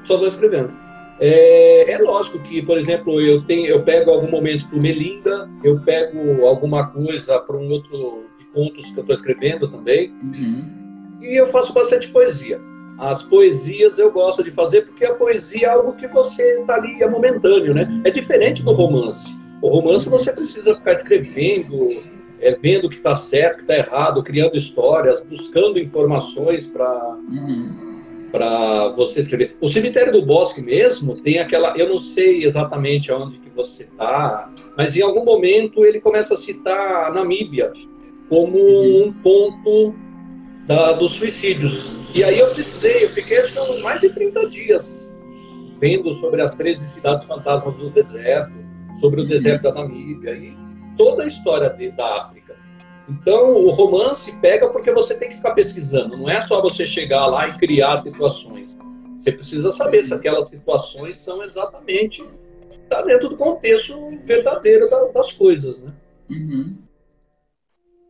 Só 0.05 0.19
vou 0.19 0.29
escrevendo. 0.29 0.71
É, 1.19 1.91
é, 1.93 1.97
lógico 1.97 2.39
que, 2.41 2.61
por 2.61 2.77
exemplo, 2.77 3.19
eu 3.23 3.43
tenho, 3.45 3.65
eu 3.65 3.83
pego 3.83 4.11
algum 4.11 4.31
momento 4.31 4.69
para 4.69 4.79
Melinda, 4.79 5.49
eu 5.65 5.81
pego 5.81 6.47
alguma 6.47 6.89
coisa 6.89 7.39
para 7.39 7.57
um 7.57 7.71
outro 7.71 8.27
de 8.39 8.45
contos 8.53 8.91
que 8.91 8.99
eu 8.99 9.01
estou 9.01 9.15
escrevendo 9.15 9.67
também. 9.67 10.13
Uhum. 10.23 11.19
E 11.23 11.41
eu 11.41 11.49
faço 11.49 11.73
bastante 11.73 12.09
poesia. 12.09 12.61
As 12.99 13.23
poesias 13.23 13.99
eu 13.99 14.13
gosto 14.13 14.45
de 14.45 14.51
fazer 14.51 14.83
porque 14.83 15.07
a 15.07 15.15
poesia 15.15 15.69
é 15.69 15.71
algo 15.71 15.95
que 15.95 16.07
você 16.07 16.61
está 16.61 16.75
ali, 16.75 17.03
é 17.03 17.09
momentâneo, 17.09 17.73
né? 17.73 17.89
É 18.05 18.11
diferente 18.11 18.63
do 18.63 18.73
romance. 18.73 19.35
O 19.63 19.71
romance 19.71 20.07
você 20.07 20.33
precisa 20.33 20.75
ficar 20.75 20.93
escrevendo, 20.93 22.03
é, 22.41 22.53
vendo 22.53 22.87
o 22.87 22.91
que 22.91 22.97
está 22.97 23.17
certo, 23.17 23.55
o 23.55 23.57
que 23.57 23.73
está 23.73 23.77
errado, 23.77 24.23
criando 24.23 24.57
histórias, 24.57 25.23
buscando 25.29 25.79
informações 25.79 26.67
para 26.67 27.17
uhum. 27.29 28.01
para 28.33 28.89
você 28.91 29.21
escrever. 29.21 29.57
O 29.61 29.71
cemitério 29.71 30.13
do 30.13 30.25
Bosque 30.25 30.63
mesmo 30.63 31.15
tem 31.15 31.39
aquela, 31.39 31.77
eu 31.77 31.89
não 31.89 32.01
sei 32.01 32.45
exatamente 32.45 33.11
aonde 33.11 33.39
que 33.39 33.51
você 33.51 33.85
está, 33.85 34.51
mas 34.77 34.97
em 34.97 35.03
algum 35.03 35.25
momento 35.25 35.85
ele 35.85 36.01
começa 36.01 36.35
a 36.35 36.37
citar 36.37 37.07
a 37.07 37.11
Namíbia 37.11 37.73
como 38.29 38.59
uhum. 38.59 39.07
um 39.07 39.13
ponto 39.13 39.95
da, 40.67 40.93
dos 40.93 41.13
suicídios. 41.13 41.91
E 42.15 42.23
aí 42.23 42.39
eu 42.39 42.55
precisei, 42.55 43.05
eu 43.05 43.11
fiquei 43.11 43.39
acho 43.39 43.53
que 43.53 43.83
mais 43.83 44.01
de 44.01 44.11
30 44.11 44.49
dias 44.49 45.01
vendo 45.81 46.15
sobre 46.19 46.43
as 46.43 46.55
13 46.55 46.89
cidades 46.91 47.27
fantasmas 47.27 47.75
do 47.77 47.91
deserto, 47.91 48.53
sobre 49.01 49.23
o 49.23 49.27
deserto 49.27 49.63
da 49.63 49.75
Namíbia 49.75 50.33
e 50.33 50.70
toda 51.01 51.23
a 51.23 51.27
história 51.27 51.71
de, 51.71 51.91
da 51.93 52.21
África. 52.21 52.55
Então, 53.09 53.55
o 53.55 53.71
romance 53.71 54.37
pega 54.37 54.69
porque 54.69 54.93
você 54.93 55.15
tem 55.15 55.31
que 55.31 55.37
ficar 55.37 55.55
pesquisando. 55.55 56.15
Não 56.15 56.29
é 56.29 56.43
só 56.43 56.61
você 56.61 56.87
chegar 56.87 57.25
lá 57.25 57.49
e 57.49 57.59
criar 57.59 57.97
situações. 58.03 58.77
Você 59.19 59.33
precisa 59.33 59.73
saber 59.73 60.05
se 60.05 60.13
aquelas 60.13 60.51
situações 60.51 61.19
são 61.19 61.43
exatamente 61.43 62.23
tá 62.91 63.01
dentro 63.03 63.31
do 63.31 63.37
contexto 63.37 63.95
verdadeiro 64.25 64.91
das 64.91 65.33
coisas, 65.33 65.81
né? 65.81 65.93
Uhum. 66.29 66.77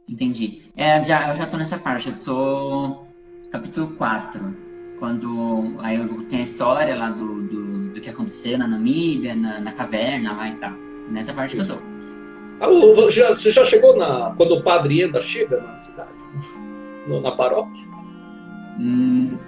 Entendi. 0.09 0.62
É, 0.76 1.00
já, 1.00 1.28
eu 1.28 1.37
já 1.37 1.47
tô 1.47 1.56
nessa 1.56 1.78
parte. 1.78 2.09
Eu 2.09 2.16
tô 2.25 3.04
capítulo 3.52 3.94
4. 3.97 4.40
Quando 4.99 5.76
aí 5.78 5.97
tem 6.28 6.40
a 6.40 6.42
história 6.42 6.97
lá 6.97 7.11
do, 7.11 7.42
do, 7.42 7.92
do 7.94 8.00
que 8.00 8.11
aconteceu 8.11 8.59
na 8.59 8.66
Namíbia, 8.66 9.37
na, 9.37 9.61
na 9.61 9.73
caverna 9.73 10.32
lá 10.32 10.49
e 10.49 10.54
tal. 10.56 10.73
Nessa 11.09 11.32
parte 11.32 11.54
que 11.54 11.62
eu 11.62 11.66
tô. 11.66 11.89
Ah, 12.61 13.11
já, 13.11 13.31
você 13.35 13.50
já 13.50 13.64
chegou 13.64 13.97
na, 13.97 14.35
quando 14.37 14.55
o 14.55 14.62
padre 14.62 15.02
Enda 15.02 15.21
chega 15.21 15.61
na 15.61 15.81
cidade? 15.81 16.11
No, 17.07 17.21
na 17.21 17.33
paróquia? 17.33 17.85
Hum, 18.79 19.38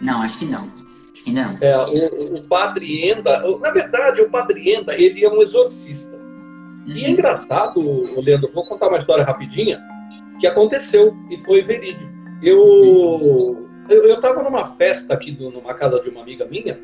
não, 0.00 0.22
acho 0.22 0.38
que 0.38 0.44
não. 0.46 0.68
Acho 1.12 1.24
que 1.24 1.32
não. 1.32 1.56
É, 1.60 1.76
o, 1.76 2.36
o 2.36 2.48
padre 2.48 3.10
Enda, 3.10 3.42
na 3.58 3.70
verdade, 3.70 4.22
o 4.22 4.30
padre 4.30 4.74
Enda, 4.74 4.94
ele 4.94 5.24
é 5.24 5.28
um 5.28 5.42
exorcista. 5.42 6.16
Uhum. 6.16 6.84
E 6.86 7.04
é 7.04 7.06
uhum. 7.06 7.12
engraçado, 7.12 8.20
Leandro, 8.20 8.50
vou 8.52 8.64
contar 8.64 8.88
uma 8.88 8.98
história 8.98 9.24
rapidinha, 9.24 9.80
que 10.40 10.46
aconteceu 10.46 11.14
e 11.30 11.36
foi 11.44 11.62
verídico. 11.62 12.12
Eu 12.42 13.68
eu 13.88 14.14
estava 14.14 14.42
numa 14.42 14.66
festa 14.76 15.14
aqui 15.14 15.32
numa 15.32 15.74
casa 15.74 16.00
de 16.00 16.10
uma 16.10 16.20
amiga 16.20 16.44
minha, 16.44 16.78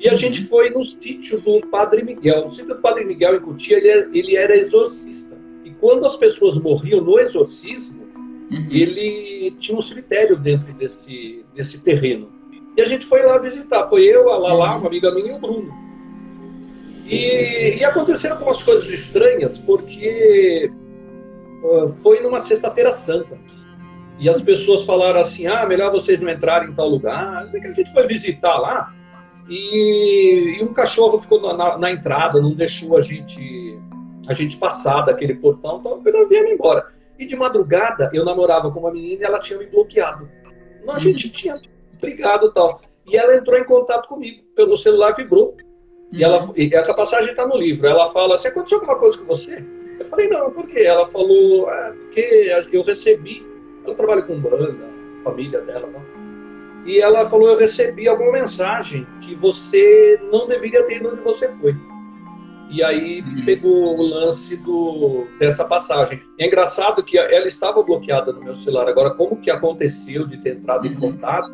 e 0.00 0.08
a 0.08 0.12
uhum. 0.12 0.18
gente 0.18 0.44
foi 0.44 0.70
no 0.70 0.84
sítio 0.84 1.40
do 1.40 1.60
Padre 1.68 2.02
Miguel. 2.02 2.46
O 2.46 2.50
sítio 2.50 2.74
do 2.74 2.80
Padre 2.80 3.04
Miguel 3.04 3.36
em 3.36 3.40
Cotia, 3.40 3.78
ele, 3.78 3.88
era, 3.88 4.10
ele 4.12 4.36
era 4.36 4.56
exorcista. 4.56 5.36
E 5.64 5.70
quando 5.70 6.04
as 6.04 6.16
pessoas 6.16 6.58
morriam 6.58 7.00
no 7.00 7.18
exorcismo, 7.18 8.04
uhum. 8.50 8.68
ele 8.70 9.52
tinha 9.60 9.76
um 9.76 9.82
cemitério 9.82 10.36
dentro 10.36 10.72
desse, 10.74 11.44
desse 11.54 11.78
terreno. 11.80 12.30
E 12.76 12.82
a 12.82 12.84
gente 12.84 13.06
foi 13.06 13.22
lá 13.22 13.38
visitar. 13.38 13.88
Foi 13.88 14.02
eu, 14.02 14.30
a 14.30 14.36
Lala, 14.36 14.72
uhum. 14.72 14.80
uma 14.80 14.88
amiga 14.88 15.14
minha 15.14 15.32
e 15.32 15.36
o 15.36 15.38
Bruno. 15.38 15.72
E, 17.06 17.76
e 17.78 17.84
aconteceram 17.84 18.36
algumas 18.36 18.62
coisas 18.62 18.90
estranhas, 18.90 19.58
porque 19.58 20.70
uh, 21.62 21.88
foi 22.02 22.20
numa 22.20 22.40
sexta-feira 22.40 22.90
santa. 22.92 23.38
E 24.18 24.28
as 24.28 24.40
pessoas 24.42 24.84
falaram 24.84 25.20
assim: 25.20 25.46
ah, 25.46 25.66
melhor 25.66 25.92
vocês 25.92 26.20
não 26.20 26.30
entrarem 26.30 26.70
em 26.70 26.74
tal 26.74 26.88
lugar. 26.88 27.48
E 27.54 27.60
que 27.60 27.68
a 27.68 27.72
gente 27.72 27.92
foi 27.92 28.06
visitar 28.06 28.58
lá. 28.58 28.92
E, 29.48 30.58
e 30.58 30.64
um 30.64 30.72
cachorro 30.72 31.20
ficou 31.20 31.40
na, 31.40 31.76
na, 31.78 31.90
entrada, 31.90 32.40
não 32.40 32.54
deixou 32.54 32.96
a 32.96 33.02
gente 33.02 33.78
a 34.26 34.32
gente 34.32 34.56
passar 34.56 35.02
daquele 35.02 35.34
portão, 35.34 35.78
então 35.78 36.20
eu 36.20 36.28
viemos 36.28 36.52
embora. 36.52 36.92
E 37.18 37.26
de 37.26 37.36
madrugada 37.36 38.10
eu 38.12 38.24
namorava 38.24 38.70
com 38.70 38.80
uma 38.80 38.90
menina 38.90 39.20
e 39.20 39.24
ela 39.24 39.38
tinha 39.38 39.58
me 39.58 39.66
bloqueado. 39.66 40.28
Não, 40.84 40.94
a 40.94 40.98
gente 40.98 41.28
tinha 41.30 41.60
brigado 42.00 42.46
e 42.46 42.54
tal. 42.54 42.80
E 43.06 43.16
ela 43.16 43.36
entrou 43.36 43.58
em 43.58 43.64
contato 43.64 44.08
comigo, 44.08 44.42
pelo 44.56 44.78
celular 44.78 45.14
vibrou. 45.14 45.56
E, 46.10 46.24
ela, 46.24 46.48
e 46.56 46.74
essa 46.74 46.94
passagem 46.94 47.30
está 47.30 47.46
no 47.46 47.56
livro. 47.56 47.86
Ela 47.86 48.10
fala 48.12 48.36
assim: 48.36 48.48
aconteceu 48.48 48.78
alguma 48.78 48.98
coisa 48.98 49.18
com 49.18 49.26
você? 49.26 49.62
Eu 49.98 50.06
falei: 50.06 50.28
não, 50.28 50.50
por 50.50 50.66
quê? 50.66 50.80
Ela 50.80 51.06
falou: 51.08 51.70
é, 51.70 51.92
porque 51.92 52.50
eu 52.72 52.82
recebi. 52.82 53.44
Ela 53.84 53.94
trabalha 53.94 54.22
com 54.22 54.38
banda, 54.38 54.86
família 55.22 55.60
dela. 55.60 55.86
Não? 55.86 56.23
E 56.84 57.00
ela 57.00 57.28
falou: 57.28 57.48
Eu 57.48 57.58
recebi 57.58 58.08
alguma 58.08 58.32
mensagem 58.32 59.06
que 59.20 59.34
você 59.34 60.20
não 60.30 60.46
deveria 60.46 60.82
ter 60.84 60.96
ido 60.98 61.10
onde 61.10 61.22
você 61.22 61.48
foi. 61.48 61.74
E 62.70 62.82
aí 62.82 63.20
uhum. 63.20 63.44
pegou 63.44 63.96
o 63.96 64.02
lance 64.02 64.56
do, 64.56 65.26
dessa 65.38 65.64
passagem. 65.64 66.22
é 66.38 66.46
engraçado 66.46 67.04
que 67.04 67.16
ela 67.16 67.46
estava 67.46 67.82
bloqueada 67.82 68.32
no 68.32 68.42
meu 68.42 68.56
celular. 68.56 68.88
Agora, 68.88 69.10
como 69.10 69.40
que 69.40 69.50
aconteceu 69.50 70.26
de 70.26 70.38
ter 70.38 70.56
entrado 70.56 70.86
em 70.86 70.94
uhum. 70.94 71.00
contato? 71.00 71.52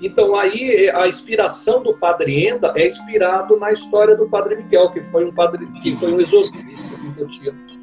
Então 0.00 0.36
aí 0.36 0.88
a 0.90 1.08
inspiração 1.08 1.82
do 1.82 1.94
Padre 1.94 2.46
Enda 2.46 2.72
é 2.76 2.86
inspirado 2.86 3.56
na 3.58 3.72
história 3.72 4.16
do 4.16 4.28
Padre 4.28 4.56
Miguel, 4.56 4.90
que 4.90 5.00
foi 5.02 5.24
um 5.24 5.34
padre 5.34 5.66
que 5.82 5.96
foi 5.96 6.12
um 6.12 6.20
exorcista 6.20 6.68
que 7.14 7.20
eu 7.20 7.28
tinha. 7.28 7.77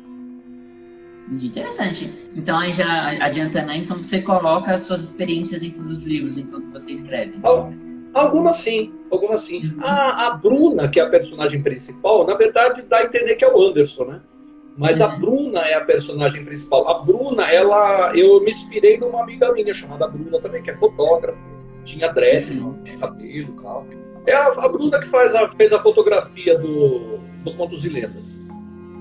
Interessante. 1.31 2.11
Então, 2.35 2.57
aí 2.59 2.71
já 2.73 3.09
adiantando, 3.23 3.67
né? 3.67 3.77
então 3.77 3.97
você 3.97 4.21
coloca 4.21 4.73
as 4.73 4.81
suas 4.81 5.03
experiências 5.03 5.59
dentro 5.59 5.81
dos 5.81 6.05
livros, 6.05 6.37
então, 6.37 6.61
que 6.61 6.67
você 6.67 6.91
escreve. 6.91 7.33
Algumas 8.13 8.57
sim, 8.57 8.93
algumas 9.11 9.41
sim. 9.41 9.73
Uhum. 9.75 9.83
A, 9.83 10.27
a, 10.27 10.37
Bruna, 10.37 10.87
que 10.87 10.99
é 10.99 11.03
a 11.03 11.09
personagem 11.09 11.61
principal, 11.61 12.25
na 12.25 12.33
verdade 12.35 12.81
dá 12.83 12.99
a 12.99 13.03
entender 13.03 13.35
que 13.35 13.43
é 13.43 13.51
o 13.51 13.61
Anderson, 13.61 14.05
né? 14.05 14.21
Mas 14.77 14.99
uhum. 14.99 15.05
a 15.05 15.09
Bruna 15.09 15.59
é 15.61 15.73
a 15.73 15.81
personagem 15.81 16.45
principal. 16.45 16.87
A 16.87 17.03
Bruna, 17.03 17.43
ela, 17.51 18.15
eu 18.15 18.41
me 18.41 18.49
inspirei 18.49 18.97
numa 18.97 19.21
amiga 19.21 19.51
minha 19.51 19.73
chamada 19.73 20.07
Bruna 20.07 20.39
também, 20.39 20.63
que 20.63 20.71
é 20.71 20.77
fotógrafa. 20.77 21.37
Tinha 21.83 22.11
dread, 22.11 22.57
uhum. 22.57 22.81
tinha 22.83 22.97
cabelo 22.97 23.53
e 23.57 23.61
tal. 23.61 23.85
É 24.27 24.33
a, 24.33 24.47
a, 24.47 24.69
Bruna 24.69 24.99
que 24.99 25.07
faz 25.07 25.35
a, 25.35 25.49
fez 25.49 25.71
a 25.73 25.79
fotografia 25.79 26.57
do, 26.57 27.17
do 27.43 27.53
Contos 27.55 27.85
e 27.85 27.89
Lendas. 27.89 28.39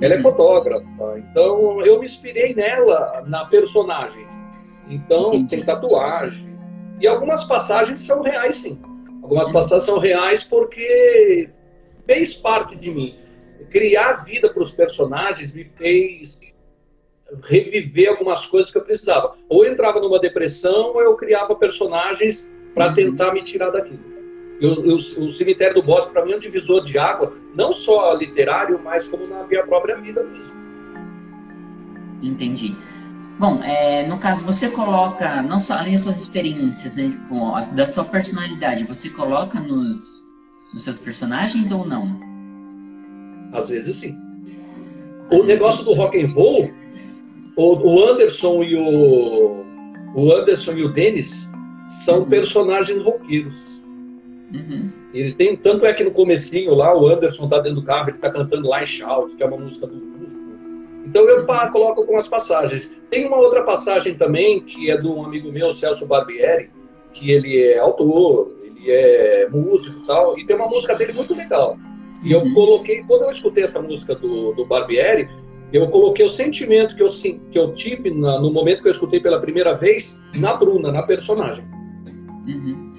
Ela 0.00 0.14
é 0.14 0.22
fotógrafa, 0.22 1.18
então 1.18 1.80
eu 1.82 2.00
me 2.00 2.06
inspirei 2.06 2.54
nela, 2.54 3.22
na 3.26 3.44
personagem. 3.46 4.26
Então, 4.88 5.28
Entendi. 5.28 5.56
tem 5.56 5.64
tatuagem. 5.64 6.58
E 7.00 7.06
algumas 7.06 7.44
passagens 7.44 8.06
são 8.06 8.22
reais, 8.22 8.56
sim. 8.56 8.78
Algumas 9.22 9.50
passagens 9.50 9.84
são 9.84 9.98
reais 9.98 10.44
porque 10.44 11.48
fez 12.06 12.34
parte 12.34 12.76
de 12.76 12.90
mim. 12.90 13.16
Criar 13.70 14.24
vida 14.24 14.52
para 14.52 14.62
os 14.62 14.72
personagens 14.72 15.52
me 15.52 15.64
fez 15.64 16.38
reviver 17.42 18.10
algumas 18.10 18.46
coisas 18.46 18.70
que 18.70 18.78
eu 18.78 18.82
precisava. 18.82 19.34
Ou 19.48 19.64
eu 19.64 19.72
entrava 19.72 20.00
numa 20.00 20.20
depressão, 20.20 20.92
ou 20.92 21.02
eu 21.02 21.16
criava 21.16 21.54
personagens 21.54 22.48
para 22.74 22.88
uhum. 22.88 22.94
tentar 22.94 23.32
me 23.32 23.42
tirar 23.42 23.70
daquilo. 23.70 24.13
Eu, 24.61 24.84
eu, 24.87 24.96
o 24.96 25.34
cemitério 25.34 25.75
do 25.75 25.82
Bosque, 25.82 26.12
para 26.12 26.25
mim, 26.25 26.32
é 26.32 26.37
um 26.37 26.40
divisor 26.40 26.84
de 26.84 26.96
água, 26.99 27.34
não 27.54 27.73
só 27.73 28.14
literário, 28.14 28.80
mas 28.82 29.08
como 29.08 29.26
na 29.26 29.44
minha 29.44 29.64
própria 29.66 29.96
vida 29.96 30.23
mesmo. 30.23 30.54
Entendi. 32.23 32.75
Bom, 33.38 33.61
é, 33.64 34.06
no 34.06 34.16
caso, 34.18 34.44
você 34.44 34.68
coloca, 34.70 35.42
não 35.42 35.58
só 35.58 35.75
além 35.75 35.94
das 35.94 36.02
suas 36.02 36.20
experiências, 36.20 36.94
né, 36.94 37.11
tipo, 37.11 37.75
da 37.75 37.87
sua 37.87 38.04
personalidade, 38.04 38.84
você 38.84 39.11
coloca 39.11 39.58
nos, 39.58 40.23
nos 40.73 40.84
seus 40.84 41.00
personagens 41.00 41.73
ou 41.73 41.84
não? 41.84 42.20
Às 43.52 43.70
vezes 43.70 43.96
sim. 43.96 44.16
Às 45.30 45.38
o 45.38 45.42
vezes 45.42 45.61
negócio 45.61 45.78
sim. 45.78 45.84
do 45.84 45.94
rock 45.94 46.23
and 46.23 46.32
roll, 46.32 46.70
o, 47.56 47.75
o, 47.75 48.08
Anderson 48.08 48.62
e 48.62 48.76
o, 48.76 49.64
o 50.14 50.32
Anderson 50.32 50.73
e 50.73 50.84
o 50.84 50.92
Dennis 50.92 51.49
são 52.04 52.20
uhum. 52.20 52.28
personagens 52.28 53.02
roqueiros. 53.02 53.74
Uhum. 54.54 54.88
Ele 55.12 55.34
tem, 55.34 55.56
tanto 55.56 55.84
é 55.84 55.92
que 55.92 56.04
no 56.04 56.12
comecinho 56.12 56.75
lá, 56.75 56.96
o 56.96 57.08
Anderson 57.08 57.49
tá 57.49 57.58
dentro 57.58 57.80
do 57.80 57.87
carro, 57.87 58.11
ele 58.11 58.18
tá 58.18 58.30
cantando 58.30 58.68
lá 58.68 58.82
em 58.82 58.87
Shout, 58.87 59.34
que 59.34 59.42
é 59.42 59.46
uma 59.46 59.58
música 59.58 59.87
do. 59.87 60.14
Então 61.06 61.28
eu 61.28 61.44
pá, 61.44 61.68
coloco 61.68 62.00
algumas 62.00 62.28
passagens. 62.28 62.90
Tem 63.11 63.26
uma 63.26 63.37
outra 63.37 63.62
passagem 63.62 64.14
também, 64.14 64.61
que 64.61 64.90
é 64.90 64.96
de 64.96 65.06
um 65.06 65.25
amigo 65.25 65.52
meu, 65.52 65.75
Celso 65.75 66.06
Barbieri, 66.06 66.70
que 67.12 67.30
ele 67.30 67.62
é 67.62 67.78
autor, 67.78 68.52
ele 68.64 68.90
é 68.90 69.49
músico 69.50 70.00
e 70.02 70.06
tal, 70.06 70.38
e 70.38 70.46
tem 70.46 70.56
uma 70.56 70.68
música 70.68 70.94
dele 70.94 71.12
muito 71.12 71.34
legal. 71.34 71.76
E 72.23 72.32
eu 72.32 72.40
uhum. 72.40 72.54
coloquei, 72.54 73.02
quando 73.02 73.23
eu 73.23 73.32
escutei 73.32 73.64
essa 73.64 73.80
música 73.82 74.14
do, 74.14 74.52
do 74.54 74.64
Barbieri, 74.64 75.28
eu 75.73 75.88
coloquei 75.88 76.25
o 76.25 76.30
sentimento 76.30 76.96
que 76.96 77.02
eu, 77.02 77.08
que 77.50 77.58
eu 77.58 77.75
tive 77.75 78.11
na, 78.11 78.40
no 78.40 78.52
momento 78.52 78.82
que 78.82 78.88
eu 78.88 78.92
escutei 78.92 79.20
pela 79.20 79.40
primeira 79.40 79.75
vez 79.75 80.18
na 80.37 80.54
Bruna, 80.54 80.90
na 80.90 81.02
personagem. 81.02 81.64
Uhum. 82.46 82.92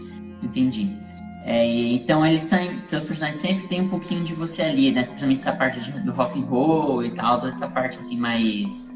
Entendi. 0.43 1.04
É, 1.47 1.63
então 1.63 2.25
eles 2.25 2.47
têm, 2.47 2.83
seus 2.85 3.03
personagens 3.03 3.39
sempre 3.39 3.67
tem 3.67 3.79
um 3.79 3.87
pouquinho 3.87 4.23
de 4.23 4.33
você 4.33 4.63
ali, 4.63 4.91
né? 4.91 5.03
Principalmente 5.03 5.41
essa 5.41 5.53
parte 5.53 5.79
de, 5.79 5.91
do 5.99 6.11
rock 6.11 6.39
and 6.39 6.45
roll 6.45 7.03
e 7.03 7.11
tal, 7.11 7.37
toda 7.39 7.49
essa 7.49 7.67
parte 7.67 7.99
assim 7.99 8.17
mais 8.17 8.89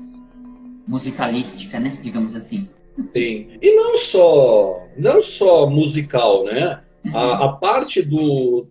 musicalística, 0.88 1.80
né? 1.80 1.96
Digamos 2.02 2.36
assim. 2.36 2.68
Sim. 3.14 3.46
E 3.62 3.76
não 3.76 3.96
só, 3.98 4.88
não 4.98 5.22
só 5.22 5.70
musical, 5.70 6.44
né? 6.44 6.80
A, 7.14 7.46
a 7.46 7.54
parte 7.54 8.02
do. 8.02 8.68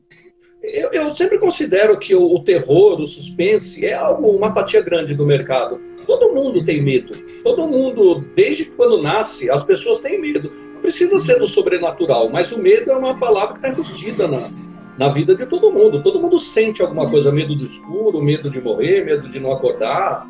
Eu, 0.60 0.92
eu, 0.92 1.14
sempre 1.14 1.38
considero 1.38 1.96
que 2.00 2.16
o, 2.16 2.34
o, 2.34 2.42
terror, 2.42 3.00
o 3.00 3.06
suspense, 3.06 3.86
é 3.86 3.94
algo, 3.94 4.28
uma 4.28 4.52
fatia 4.52 4.82
grande 4.82 5.14
do 5.14 5.24
mercado. 5.24 5.80
Todo 6.04 6.34
mundo 6.34 6.64
tem 6.64 6.82
medo. 6.82 7.16
Todo 7.44 7.68
mundo, 7.68 8.24
desde 8.34 8.64
quando 8.64 9.00
nasce, 9.00 9.48
as 9.48 9.62
pessoas 9.62 10.00
têm 10.00 10.20
medo. 10.20 10.50
Não 10.78 10.82
precisa 10.82 11.18
ser 11.18 11.40
do 11.40 11.48
sobrenatural, 11.48 12.30
mas 12.30 12.52
o 12.52 12.58
medo 12.58 12.92
é 12.92 12.96
uma 12.96 13.18
palavra 13.18 13.58
que 13.58 13.66
está 13.66 13.68
embutida 13.68 14.28
na, 14.28 14.48
na 14.96 15.12
vida 15.12 15.34
de 15.34 15.44
todo 15.44 15.72
mundo. 15.72 16.00
Todo 16.04 16.20
mundo 16.20 16.38
sente 16.38 16.80
alguma 16.80 17.10
coisa, 17.10 17.32
medo 17.32 17.56
do 17.56 17.66
escuro, 17.66 18.22
medo 18.22 18.48
de 18.48 18.60
morrer, 18.60 19.04
medo 19.04 19.28
de 19.28 19.40
não 19.40 19.50
acordar. 19.50 20.24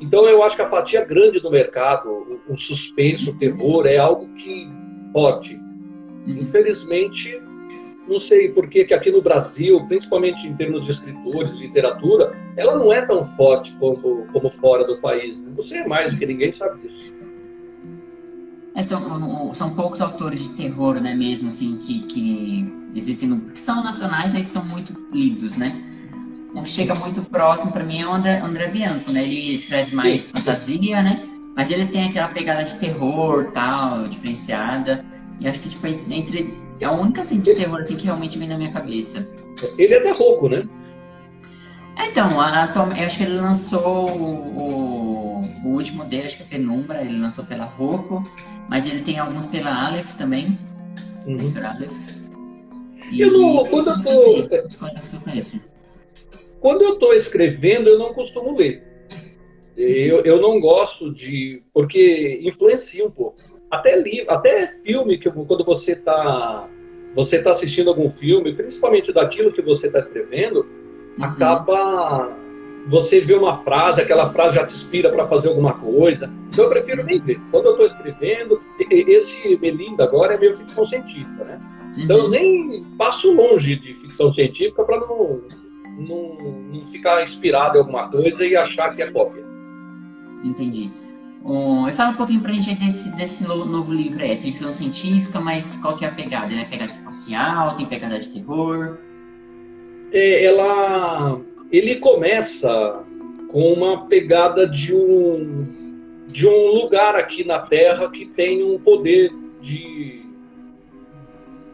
Então 0.00 0.28
eu 0.28 0.42
acho 0.42 0.56
que 0.56 0.62
a 0.62 0.68
fatia 0.68 1.04
grande 1.04 1.38
do 1.38 1.52
mercado, 1.52 2.08
o, 2.10 2.40
o 2.52 2.58
suspense, 2.58 3.30
o 3.30 3.38
terror, 3.38 3.86
é 3.86 3.96
algo 3.96 4.26
que 4.34 4.68
forte. 5.12 5.56
Infelizmente, 6.26 7.40
não 8.08 8.18
sei 8.18 8.48
por 8.48 8.68
que 8.68 8.92
aqui 8.92 9.12
no 9.12 9.22
Brasil, 9.22 9.86
principalmente 9.86 10.48
em 10.48 10.56
termos 10.56 10.84
de 10.84 10.90
escritores, 10.90 11.54
literatura, 11.54 12.36
ela 12.56 12.76
não 12.76 12.92
é 12.92 13.02
tão 13.02 13.22
forte 13.22 13.72
como, 13.76 14.26
como 14.32 14.50
fora 14.50 14.82
do 14.84 15.00
país. 15.00 15.40
Você 15.54 15.76
é 15.76 15.86
mais 15.86 16.12
do 16.12 16.18
que 16.18 16.26
ninguém 16.26 16.52
sabe 16.54 16.80
disso. 16.80 17.12
É, 18.74 18.82
são, 18.82 19.54
são 19.54 19.70
poucos 19.70 20.00
autores 20.00 20.40
de 20.40 20.48
terror, 20.50 20.98
né, 21.00 21.14
mesmo, 21.14 21.48
assim, 21.48 21.76
que, 21.76 22.00
que 22.00 22.72
existem, 22.94 23.28
no, 23.28 23.40
que 23.40 23.60
são 23.60 23.84
nacionais, 23.84 24.32
né, 24.32 24.42
que 24.42 24.48
são 24.50 24.64
muito 24.64 24.94
lidos, 25.12 25.56
né? 25.56 25.80
Um 26.54 26.62
que 26.62 26.70
chega 26.70 26.94
muito 26.94 27.22
próximo 27.22 27.72
para 27.72 27.82
mim 27.82 28.00
é 28.00 28.06
o 28.06 28.12
André, 28.12 28.38
André 28.40 28.68
Bianco, 28.68 29.10
né? 29.10 29.22
Ele 29.22 29.54
escreve 29.54 29.96
mais 29.96 30.30
fantasia, 30.30 31.02
né? 31.02 31.26
Mas 31.56 31.70
ele 31.70 31.86
tem 31.86 32.08
aquela 32.08 32.28
pegada 32.28 32.62
de 32.62 32.76
terror, 32.76 33.50
tal, 33.52 34.06
diferenciada. 34.08 35.04
E 35.40 35.48
acho 35.48 35.60
que, 35.60 35.70
tipo, 35.70 35.86
entre 35.86 36.54
é 36.78 36.84
a 36.84 36.92
única 36.92 37.20
assim, 37.20 37.40
de 37.40 37.54
terror 37.54 37.78
assim, 37.78 37.96
que 37.96 38.04
realmente 38.04 38.36
vem 38.38 38.48
na 38.48 38.58
minha 38.58 38.72
cabeça. 38.72 39.26
Ele 39.78 39.94
é 39.94 39.98
até 39.98 40.10
rouco, 40.10 40.48
né? 40.48 40.68
É, 41.96 42.08
então, 42.08 42.40
atualmente, 42.40 43.00
eu 43.00 43.06
acho 43.06 43.18
que 43.18 43.24
ele 43.24 43.40
lançou 43.40 44.10
o, 44.10 44.58
o, 44.58 45.01
último 45.68 46.04
dele, 46.04 46.26
acho 46.26 46.36
que 46.36 46.42
é 46.42 46.46
Penumbra, 46.46 47.02
ele 47.02 47.18
lançou 47.18 47.44
pela 47.44 47.64
Roku, 47.64 48.22
mas 48.68 48.86
ele 48.86 49.00
tem 49.00 49.18
alguns 49.18 49.46
pela 49.46 49.86
Aleph 49.86 50.12
também. 50.16 50.58
Uhum. 51.26 51.52
Aleph. 51.64 51.92
E 53.10 53.20
eu 53.20 53.30
não, 53.30 53.64
quando 53.66 53.90
eu 53.90 54.02
tô... 54.02 55.72
Quando 56.60 56.82
eu 56.82 56.94
estou 56.94 57.12
escrevendo, 57.12 57.88
eu 57.88 57.98
não 57.98 58.14
costumo 58.14 58.56
ler. 58.56 58.82
Eu, 59.76 60.20
eu 60.22 60.40
não 60.40 60.60
gosto 60.60 61.12
de. 61.12 61.62
porque 61.72 62.40
influencia 62.42 63.04
um 63.04 63.10
pouco 63.10 63.36
até 63.72 63.96
livro, 63.96 64.30
até 64.30 64.66
filme 64.84 65.16
que 65.16 65.30
quando 65.30 65.64
você 65.64 65.92
está 65.92 66.68
você 67.14 67.42
tá 67.42 67.50
assistindo 67.52 67.88
algum 67.88 68.08
filme, 68.08 68.54
principalmente 68.54 69.12
daquilo 69.12 69.52
que 69.52 69.62
você 69.62 69.86
está 69.86 70.00
escrevendo, 70.00 70.60
uhum. 71.18 71.24
acaba 71.24 72.36
você 72.86 73.20
vê 73.20 73.34
uma 73.34 73.58
frase, 73.58 74.00
aquela 74.00 74.32
frase 74.32 74.56
já 74.56 74.66
te 74.66 74.74
inspira 74.74 75.10
para 75.10 75.26
fazer 75.28 75.48
alguma 75.48 75.74
coisa. 75.74 76.30
Então 76.48 76.64
eu 76.64 76.70
prefiro 76.70 77.04
nem 77.04 77.20
ver. 77.20 77.40
Quando 77.50 77.66
eu 77.66 77.72
estou 77.72 77.86
escrevendo, 77.86 78.60
esse 78.90 79.56
Melinda 79.60 80.04
agora 80.04 80.34
é 80.34 80.38
meio 80.38 80.56
ficção 80.56 80.84
científica, 80.84 81.44
né? 81.44 81.60
Uhum. 81.96 82.02
Então 82.02 82.16
eu 82.18 82.28
nem 82.28 82.84
passo 82.98 83.32
longe 83.32 83.76
de 83.76 83.94
ficção 83.94 84.32
científica 84.34 84.84
para 84.84 84.98
não, 85.00 85.42
não, 85.98 86.52
não 86.72 86.86
ficar 86.88 87.22
inspirado 87.22 87.76
em 87.76 87.80
alguma 87.80 88.08
coisa 88.08 88.44
e 88.44 88.56
achar 88.56 88.94
que 88.94 89.02
é 89.02 89.10
cópia. 89.10 89.44
Entendi. 90.44 90.90
Um, 91.44 91.90
fala 91.90 92.10
um 92.10 92.14
pouquinho 92.14 92.40
pra 92.40 92.52
gente 92.52 92.74
desse, 92.76 93.16
desse 93.16 93.44
novo 93.44 93.92
livro, 93.92 94.24
é 94.24 94.36
ficção 94.36 94.72
científica, 94.72 95.40
mas 95.40 95.76
qual 95.82 95.96
que 95.96 96.04
é 96.04 96.08
a 96.08 96.12
pegada? 96.12 96.52
Ele 96.52 96.62
é 96.62 96.64
pegada 96.64 96.90
espacial, 96.90 97.76
tem 97.76 97.86
pegada 97.86 98.18
de 98.18 98.28
terror? 98.28 98.98
É, 100.12 100.44
ela, 100.44 101.40
ele 101.72 101.96
começa 101.96 103.02
com 103.48 103.72
uma 103.72 104.06
pegada 104.06 104.68
de 104.68 104.94
um, 104.94 105.66
de 106.28 106.46
um 106.46 106.66
lugar 106.72 107.16
aqui 107.16 107.44
na 107.44 107.60
Terra 107.60 108.10
que 108.10 108.26
tem 108.26 108.62
um 108.62 108.78
poder 108.78 109.32
de... 109.60 110.22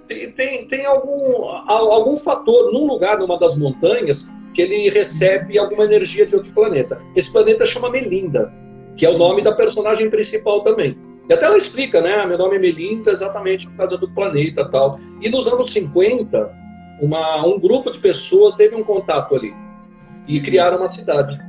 Tem, 0.07 0.33
tem, 0.33 0.69
tem 0.69 0.87
algum, 0.87 1.45
algum 1.45 2.17
fator 2.19 2.73
num 2.73 2.87
lugar, 2.87 3.19
numa 3.19 3.39
das 3.39 3.57
montanhas, 3.57 4.27
que 4.55 4.63
ele 4.63 4.89
recebe 4.89 5.59
alguma 5.59 5.85
energia 5.85 6.25
de 6.25 6.35
outro 6.35 6.53
planeta. 6.53 7.01
Esse 7.15 7.31
planeta 7.31 7.67
chama 7.67 7.91
Melinda 7.91 8.51
que 8.99 9.07
é 9.07 9.11
o 9.11 9.17
nome 9.17 9.41
da 9.43 9.53
personagem 9.53 10.11
principal 10.11 10.63
também. 10.63 10.99
E 11.29 11.33
até 11.33 11.47
ela 11.47 11.57
explica, 11.57 12.01
né? 12.01 12.27
Meu 12.27 12.37
nome 12.37 12.57
é 12.57 12.59
Melinda 12.59 13.13
exatamente 13.13 13.67
por 13.69 13.77
causa 13.77 13.97
do 13.97 14.09
planeta 14.11 14.65
tal. 14.65 14.99
E 15.23 15.31
nos 15.31 15.47
anos 15.47 15.73
50, 15.73 16.51
uma, 17.01 17.47
um 17.47 17.61
grupo 17.61 17.93
de 17.93 17.99
pessoas 17.99 18.57
teve 18.57 18.75
um 18.75 18.83
contato 18.83 19.37
ali 19.37 19.55
e 20.29 20.41
criaram 20.41 20.79
uma 20.79 20.93
cidade. 20.93 21.41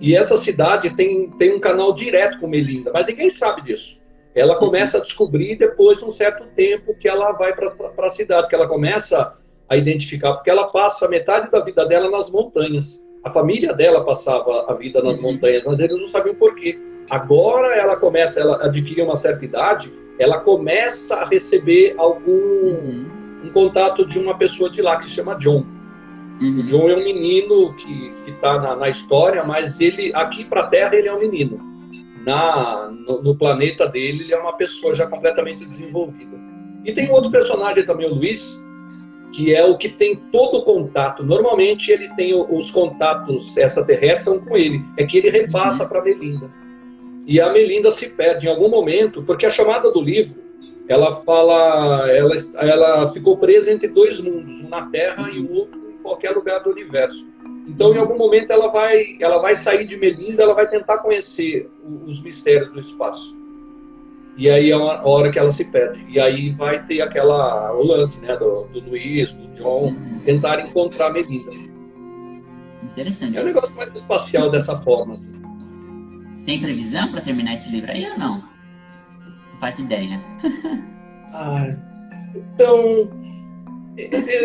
E 0.00 0.16
essa 0.16 0.36
cidade 0.36 0.90
tem, 0.90 1.30
tem 1.30 1.54
um 1.54 1.60
canal 1.60 1.92
direto 1.92 2.38
com 2.38 2.46
Melinda, 2.46 2.90
mas 2.92 3.06
ninguém 3.06 3.36
sabe 3.36 3.62
disso. 3.62 4.00
Ela 4.34 4.56
começa 4.56 4.98
a 4.98 5.00
descobrir 5.00 5.56
depois 5.56 5.98
de 5.98 6.04
um 6.04 6.12
certo 6.12 6.44
tempo 6.54 6.94
que 6.94 7.08
ela 7.08 7.32
vai 7.32 7.52
para 7.54 8.06
a 8.06 8.10
cidade, 8.10 8.48
que 8.48 8.54
ela 8.54 8.68
começa 8.68 9.36
a 9.68 9.76
identificar, 9.76 10.34
porque 10.34 10.50
ela 10.50 10.68
passa 10.68 11.08
metade 11.08 11.50
da 11.50 11.60
vida 11.60 11.84
dela 11.86 12.10
nas 12.10 12.30
montanhas. 12.30 13.00
A 13.24 13.30
família 13.30 13.74
dela 13.74 14.04
passava 14.04 14.66
a 14.70 14.74
vida 14.74 15.02
nas 15.02 15.16
uhum. 15.16 15.32
montanhas, 15.32 15.64
mas 15.64 15.78
eles 15.78 16.00
não 16.00 16.08
sabiam 16.10 16.34
por 16.34 16.54
quê. 16.54 16.78
Agora 17.08 17.74
ela 17.76 17.96
começa, 17.96 18.40
ela 18.40 18.64
adquire 18.64 19.02
uma 19.02 19.16
certa 19.16 19.44
idade, 19.44 19.92
ela 20.18 20.38
começa 20.38 21.16
a 21.16 21.24
receber 21.24 21.94
algum 21.98 22.32
uhum. 22.32 23.06
um 23.44 23.52
contato 23.52 24.06
de 24.06 24.18
uma 24.18 24.38
pessoa 24.38 24.70
de 24.70 24.80
lá 24.80 24.96
que 24.96 25.06
se 25.06 25.10
chama 25.10 25.34
John. 25.34 25.64
Uhum. 26.40 26.60
O 26.60 26.62
John 26.62 26.88
é 26.88 26.96
um 26.96 27.04
menino 27.04 27.74
que 27.74 28.12
está 28.26 28.58
na, 28.58 28.74
na, 28.74 28.88
história, 28.88 29.44
mas 29.44 29.78
ele 29.80 30.10
aqui 30.14 30.44
para 30.44 30.62
a 30.62 30.66
Terra 30.66 30.96
ele 30.96 31.08
é 31.08 31.14
um 31.14 31.20
menino. 31.20 31.58
Na, 32.24 32.90
no, 32.90 33.22
no, 33.22 33.36
planeta 33.36 33.86
dele 33.86 34.24
ele 34.24 34.32
é 34.32 34.38
uma 34.38 34.54
pessoa 34.54 34.94
já 34.94 35.06
completamente 35.06 35.64
desenvolvida. 35.66 36.38
E 36.84 36.92
tem 36.92 37.10
outro 37.10 37.30
personagem 37.30 37.84
também, 37.84 38.08
o 38.08 38.14
Luiz, 38.14 38.64
que 39.32 39.54
é 39.54 39.64
o 39.64 39.76
que 39.76 39.90
tem 39.90 40.16
todo 40.32 40.58
o 40.58 40.62
contato. 40.62 41.22
Normalmente 41.22 41.90
ele 41.90 42.08
tem 42.14 42.34
os 42.34 42.70
contatos 42.70 43.54
extraterrestres 43.56 44.24
são 44.24 44.40
com 44.40 44.56
ele, 44.56 44.82
é 44.96 45.04
que 45.04 45.18
ele 45.18 45.28
repassa 45.28 45.84
para 45.84 46.02
Melinda. 46.02 46.50
E 47.26 47.38
a 47.38 47.52
Melinda 47.52 47.90
se 47.90 48.08
perde 48.08 48.46
em 48.46 48.50
algum 48.50 48.68
momento, 48.68 49.22
porque 49.22 49.44
a 49.44 49.50
chamada 49.50 49.90
do 49.90 50.00
livro, 50.00 50.40
ela 50.88 51.16
fala, 51.22 52.10
ela, 52.10 52.34
ela 52.56 53.12
ficou 53.12 53.36
presa 53.36 53.70
entre 53.70 53.88
dois 53.88 54.18
mundos, 54.18 54.64
um 54.64 54.68
na 54.68 54.86
Terra 54.86 55.30
e 55.30 55.38
o 55.38 55.52
outro 55.52 55.79
qualquer 56.00 56.30
lugar 56.30 56.62
do 56.62 56.70
universo. 56.70 57.26
Então, 57.66 57.94
em 57.94 57.98
algum 57.98 58.16
momento 58.16 58.50
ela 58.50 58.68
vai, 58.68 59.16
ela 59.20 59.38
vai 59.38 59.56
sair 59.62 59.86
de 59.86 59.96
Melinda, 59.96 60.42
ela 60.42 60.54
vai 60.54 60.66
tentar 60.66 60.98
conhecer 60.98 61.70
os 62.06 62.20
mistérios 62.20 62.72
do 62.72 62.80
espaço. 62.80 63.38
E 64.36 64.48
aí 64.48 64.70
é 64.70 64.76
uma 64.76 65.06
hora 65.06 65.30
que 65.30 65.38
ela 65.38 65.52
se 65.52 65.64
perde. 65.64 66.04
E 66.08 66.18
aí 66.18 66.50
vai 66.50 66.84
ter 66.86 67.02
aquela 67.02 67.72
o 67.74 67.84
lance, 67.84 68.20
né, 68.20 68.36
do, 68.36 68.64
do 68.64 68.80
Luiz, 68.80 69.32
do 69.32 69.46
John, 69.54 69.94
tentar 70.24 70.60
encontrar 70.60 71.12
Melinda. 71.12 71.52
Interessante. 72.82 73.36
É 73.36 73.42
um 73.42 73.44
negócio 73.44 73.74
mais 73.76 73.94
espacial 73.94 74.50
dessa 74.50 74.76
forma. 74.80 75.20
Tem 76.46 76.60
previsão 76.60 77.08
para 77.10 77.20
terminar 77.20 77.54
esse 77.54 77.70
livro 77.70 77.90
aí 77.90 78.08
ou 78.10 78.18
não? 78.18 78.42
Não 79.52 79.58
faz 79.60 79.78
ideia. 79.78 80.20
ah, 81.34 81.76
então, 82.34 83.10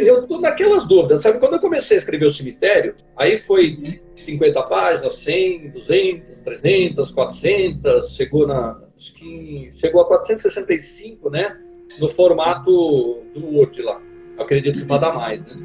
eu 0.06 0.22
estou 0.22 0.40
naquelas 0.40 0.88
dúvidas, 0.88 1.22
sabe? 1.22 1.40
Quando 1.40 1.54
eu 1.54 1.60
comecei 1.60 1.98
a 1.98 2.00
escrever 2.00 2.26
o 2.26 2.32
cemitério, 2.32 2.96
aí 3.16 3.38
foi 3.38 4.02
50 4.18 4.64
páginas, 4.64 5.20
100, 5.20 5.72
200, 5.72 6.40
300, 6.40 7.12
400, 7.12 8.16
chegou 8.16 8.48
na, 8.48 8.80
chegou 9.80 10.02
a 10.02 10.06
465, 10.06 11.30
né? 11.30 11.58
No 12.00 12.10
formato 12.10 13.24
do 13.34 13.56
Word 13.56 13.82
lá. 13.82 14.02
Acredito 14.38 14.80
que 14.80 14.86
vai 14.86 15.00
dar 15.00 15.14
mais, 15.14 15.42
né? 15.42 15.56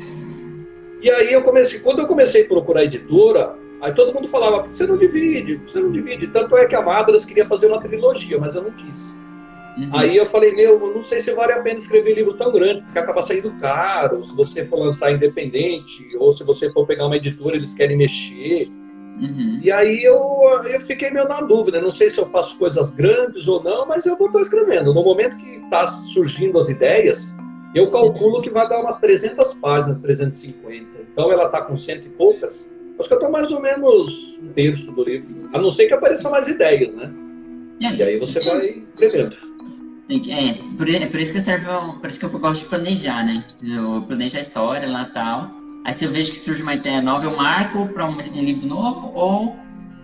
E 1.03 1.11
aí 1.11 1.33
eu 1.33 1.43
comecei, 1.43 1.81
quando 1.81 2.01
eu 2.01 2.07
comecei 2.07 2.43
a 2.43 2.47
procurar 2.47 2.85
editora, 2.85 3.57
aí 3.81 3.93
todo 3.95 4.13
mundo 4.13 4.29
falava, 4.29 4.69
você 4.69 4.87
não 4.87 4.99
divide, 4.99 5.57
você 5.57 5.81
não 5.81 5.91
divide. 5.91 6.27
Tanto 6.29 6.57
é 6.57 6.67
que 6.67 6.77
a 6.77 6.83
Madras 6.83 7.25
queria 7.25 7.47
fazer 7.47 7.67
uma 7.67 7.81
trilogia, 7.81 8.39
mas 8.39 8.55
eu 8.55 8.63
não 8.63 8.71
quis. 8.73 9.17
Uhum. 9.81 9.89
Aí 9.95 10.15
eu 10.15 10.27
falei, 10.27 10.53
meu, 10.55 10.79
não 10.95 11.03
sei 11.03 11.21
se 11.21 11.33
vale 11.33 11.53
a 11.53 11.63
pena 11.63 11.81
escrever 11.81 12.15
livro 12.15 12.35
tão 12.35 12.53
grande, 12.53 12.83
porque 12.83 12.99
acaba 12.99 13.23
saindo 13.23 13.51
caro, 13.61 14.27
se 14.27 14.35
você 14.35 14.67
for 14.67 14.79
lançar 14.79 15.11
independente, 15.11 16.15
ou 16.19 16.37
se 16.37 16.45
você 16.45 16.71
for 16.71 16.87
pegar 16.87 17.07
uma 17.07 17.17
editora, 17.17 17.57
eles 17.57 17.75
querem 17.75 17.97
mexer. 17.97 18.69
Uhum. 19.21 19.61
E 19.63 19.73
aí 19.73 20.05
eu, 20.05 20.21
eu 20.67 20.81
fiquei 20.83 21.11
meio 21.11 21.27
na 21.27 21.41
dúvida, 21.41 21.81
não 21.81 21.91
sei 21.91 22.11
se 22.11 22.19
eu 22.19 22.27
faço 22.27 22.59
coisas 22.59 22.91
grandes 22.91 23.49
ou 23.49 23.63
não, 23.63 23.87
mas 23.87 24.05
eu 24.05 24.17
vou 24.17 24.27
estar 24.27 24.43
escrevendo. 24.43 24.93
No 24.93 25.03
momento 25.03 25.39
que 25.39 25.57
está 25.65 25.87
surgindo 25.87 26.59
as 26.59 26.69
ideias, 26.69 27.35
eu 27.75 27.91
calculo 27.91 28.43
que 28.43 28.51
vai 28.51 28.69
dar 28.69 28.81
umas 28.81 28.99
300 29.01 29.55
páginas, 29.55 30.03
350. 30.03 30.87
Então 31.13 31.33
ela 31.33 31.47
está 31.47 31.63
com 31.63 31.77
cento 31.77 32.07
e 32.07 32.11
poucas. 32.11 32.69
Acho 32.99 33.09
que 33.09 33.15
eu 33.15 33.19
estou 33.19 33.31
mais 33.31 33.51
ou 33.51 33.61
menos 33.61 34.39
um 34.43 34.49
terço 34.53 34.93
do 34.93 35.03
livro. 35.03 35.49
A 35.55 35.59
não 35.59 35.71
ser 35.71 35.87
que 35.87 35.95
apareçam 35.95 36.31
mais 36.31 36.47
ideias, 36.49 36.95
né? 36.95 37.11
É. 37.83 37.95
E 37.95 38.03
aí 38.03 38.19
você 38.19 38.41
vai 38.41 38.67
escrevendo. 38.67 39.50
É, 40.11 40.55
por, 40.77 40.89
é 40.89 41.07
por 41.07 41.21
isso 41.21 41.33
que 41.33 41.41
serve, 41.41 41.67
por 42.01 42.11
isso 42.11 42.19
que 42.19 42.27
eu 42.27 42.31
gosto 42.31 42.63
de 42.63 42.69
planejar, 42.69 43.25
né? 43.25 43.45
Eu 43.63 44.03
planejo 44.03 44.37
a 44.37 44.41
história 44.41 44.91
lá 44.91 45.03
e 45.03 45.13
tal. 45.13 45.51
Aí 45.85 45.95
se 45.95 46.05
eu 46.05 46.11
vejo 46.11 46.33
que 46.33 46.39
surge 46.39 46.63
uma 46.63 46.75
ideia 46.75 47.01
nova, 47.01 47.25
eu 47.25 47.37
marco 47.37 47.87
para 47.89 48.07
um, 48.07 48.13
um, 48.13 48.45
livro 48.45 48.67
novo 48.67 49.13
ou 49.15 49.57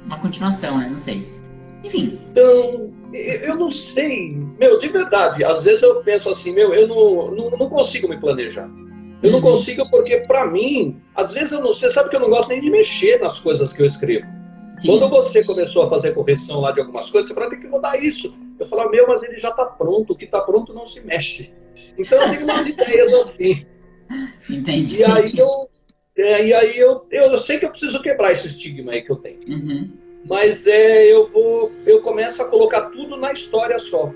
uma 0.05 0.19
continuação, 0.19 0.79
né? 0.79 0.89
Não 0.89 0.97
sei. 0.97 1.27
Enfim. 1.83 2.19
Então, 2.31 2.93
eu 3.13 3.57
não 3.57 3.71
sei. 3.71 4.31
Meu, 4.59 4.79
de 4.79 4.89
verdade, 4.89 5.45
às 5.45 5.65
vezes 5.65 5.83
eu 5.83 5.97
penso 6.03 6.31
assim, 6.31 6.53
meu, 6.53 6.73
eu 6.73 6.87
não, 6.87 7.31
não, 7.33 7.59
não 7.59 7.69
consigo 7.69 8.09
me 8.09 8.17
planejar. 8.17 8.71
Eu 9.23 9.31
não 9.33 9.39
uhum. 9.39 9.45
consigo 9.45 9.89
porque, 9.91 10.19
para 10.21 10.47
mim, 10.47 11.01
às 11.15 11.33
vezes 11.33 11.53
eu 11.53 11.61
não. 11.61 11.75
Você 11.75 11.91
sabe 11.91 12.11
que 12.11 12.17
eu 12.17 12.21
não 12.21 12.29
gosto 12.31 12.49
nem 12.49 12.61
de 12.61 12.71
mexer 12.71 13.21
nas 13.21 13.41
coisas 13.41 13.73
que 13.73 13.83
eu 13.83 13.87
escrevo. 13.87 14.27
Sim. 14.77 14.89
Quando 14.89 15.09
você 15.09 15.43
começou 15.43 15.83
a 15.83 15.89
fazer 15.89 16.15
correção 16.15 16.61
lá 16.61 16.71
de 16.71 16.81
algumas 16.81 17.11
coisas, 17.11 17.29
você 17.29 17.35
falou, 17.35 17.49
tem 17.49 17.61
que 17.61 17.67
mudar 17.67 17.97
isso. 17.97 18.33
Eu 18.59 18.67
falo, 18.67 18.91
meu, 18.91 19.07
mas 19.07 19.23
ele 19.23 19.39
já 19.39 19.51
está 19.51 19.65
pronto, 19.65 20.13
o 20.13 20.17
que 20.17 20.25
está 20.25 20.41
pronto 20.41 20.73
não 20.73 20.87
se 20.87 21.01
mexe. 21.01 21.53
Então 21.99 22.21
eu 22.23 22.31
tenho 22.31 22.45
umas 22.45 22.67
ideias 22.67 23.13
assim. 23.13 23.67
Entendi. 24.49 24.99
E 24.99 25.05
aí 25.05 25.39
eu, 25.39 25.69
é, 26.17 26.47
e 26.47 26.55
aí 26.55 26.79
eu, 26.79 27.07
eu, 27.11 27.25
eu, 27.25 27.39
sei 27.39 27.59
que 27.59 27.67
eu 27.67 27.71
preciso 27.71 28.01
quebrar 28.01 28.33
esse 28.33 28.47
estigma 28.47 28.93
aí 28.93 29.03
que 29.03 29.11
eu 29.11 29.17
tenho. 29.17 29.41
Uhum. 29.47 29.91
Mas 30.29 30.67
é, 30.67 31.13
eu 31.13 31.29
vou, 31.29 31.71
eu 31.85 32.01
começo 32.03 32.41
a 32.43 32.47
colocar 32.47 32.83
tudo 32.91 33.17
na 33.17 33.33
história 33.33 33.79
só. 33.79 34.13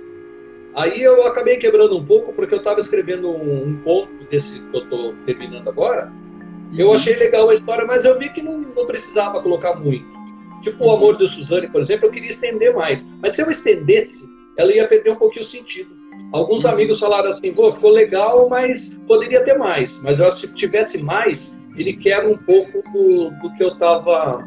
Aí 0.75 1.03
eu 1.03 1.27
acabei 1.27 1.57
quebrando 1.57 1.97
um 1.97 2.05
pouco 2.05 2.33
porque 2.33 2.55
eu 2.55 2.59
estava 2.59 2.81
escrevendo 2.81 3.29
um, 3.29 3.69
um, 3.69 3.77
ponto 3.83 4.25
desse 4.31 4.59
que 4.59 4.77
eu 4.77 4.85
estou 4.85 5.15
terminando 5.27 5.69
agora. 5.69 6.07
Uhum. 6.07 6.79
Eu 6.79 6.93
achei 6.93 7.17
legal 7.17 7.51
a 7.51 7.55
história, 7.55 7.85
mas 7.85 8.05
eu 8.05 8.19
vi 8.19 8.31
que 8.31 8.41
não, 8.41 8.59
não 8.59 8.87
precisava 8.87 9.43
colocar 9.43 9.75
muito. 9.75 10.21
Tipo 10.63 10.85
o 10.85 10.91
amor 10.93 11.17
de 11.17 11.27
Suzane, 11.29 11.69
por 11.69 11.81
exemplo, 11.81 12.07
eu 12.07 12.11
queria 12.11 12.31
estender 12.31 12.75
mais. 12.75 13.07
Mas 13.21 13.35
se 13.35 13.43
eu 13.43 13.51
estendesse, 13.51 14.30
ela 14.61 14.73
ia 14.73 14.87
perder 14.87 15.11
um 15.11 15.17
pouquinho 15.17 15.45
o 15.45 15.49
sentido. 15.49 15.91
Alguns 16.33 16.65
amigos 16.65 17.01
falaram 17.01 17.33
assim, 17.33 17.53
pô, 17.53 17.73
ficou 17.73 17.91
legal, 17.91 18.49
mas 18.49 18.95
poderia 19.07 19.43
ter 19.43 19.59
mais. 19.59 19.91
Mas 20.03 20.19
eu 20.19 20.27
acho 20.27 20.43
que 20.43 20.47
se 20.49 20.55
tivesse 20.55 20.99
mais, 20.99 21.53
ele 21.77 21.95
quebra 21.95 22.31
um 22.31 22.37
pouco 22.37 22.83
do, 22.93 23.31
do 23.41 23.57
que 23.57 23.65
eu 23.65 23.69
estava 23.69 24.47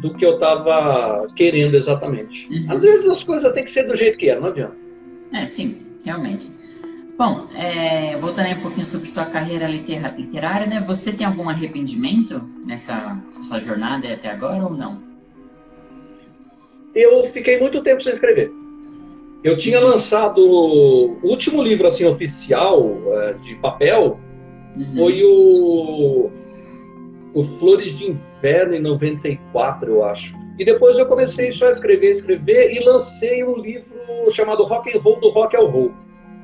do 0.00 0.12
que 0.14 0.24
eu 0.24 0.34
estava 0.34 1.26
querendo 1.34 1.74
exatamente. 1.74 2.46
Uhum. 2.48 2.66
Às 2.70 2.82
vezes 2.82 3.08
as 3.08 3.22
coisas 3.24 3.52
têm 3.54 3.64
que 3.64 3.72
ser 3.72 3.84
do 3.84 3.96
jeito 3.96 4.18
que 4.18 4.28
é, 4.28 4.38
não 4.38 4.48
adianta. 4.48 4.76
É, 5.32 5.46
sim, 5.46 5.82
realmente. 6.04 6.48
Bom, 7.16 7.48
é, 7.54 8.14
voltando 8.18 8.46
aí 8.46 8.54
um 8.54 8.60
pouquinho 8.60 8.86
sobre 8.86 9.08
sua 9.08 9.24
carreira 9.24 9.66
literária, 9.66 10.66
né? 10.66 10.80
Você 10.86 11.12
tem 11.12 11.26
algum 11.26 11.48
arrependimento 11.48 12.42
nessa 12.64 13.18
sua 13.48 13.58
jornada 13.58 14.12
até 14.12 14.30
agora 14.30 14.62
ou 14.62 14.74
não? 14.74 15.00
Eu 16.94 17.28
fiquei 17.30 17.58
muito 17.58 17.82
tempo 17.82 18.02
sem 18.02 18.12
escrever. 18.12 18.52
Eu 19.46 19.56
tinha 19.56 19.78
lançado 19.78 20.40
o 20.40 21.20
último 21.22 21.62
livro 21.62 21.86
assim 21.86 22.04
oficial 22.04 22.90
é, 23.12 23.34
de 23.34 23.54
papel 23.54 24.18
uhum. 24.76 24.96
foi 24.96 25.22
o, 25.22 26.32
o 27.32 27.44
Flores 27.60 27.96
de 27.96 28.06
Inverno 28.06 28.74
em 28.74 28.80
94, 28.80 29.88
eu 29.88 30.04
acho. 30.04 30.34
E 30.58 30.64
depois 30.64 30.98
eu 30.98 31.06
comecei 31.06 31.52
só 31.52 31.68
a 31.68 31.70
escrever, 31.70 32.16
escrever 32.16 32.72
e 32.72 32.80
lancei 32.80 33.44
um 33.44 33.56
livro 33.56 33.86
chamado 34.32 34.64
Rock 34.64 34.92
and 34.92 35.00
Roll 35.00 35.20
do 35.20 35.30
Rock 35.30 35.54
ao 35.54 35.68
Roll 35.68 35.92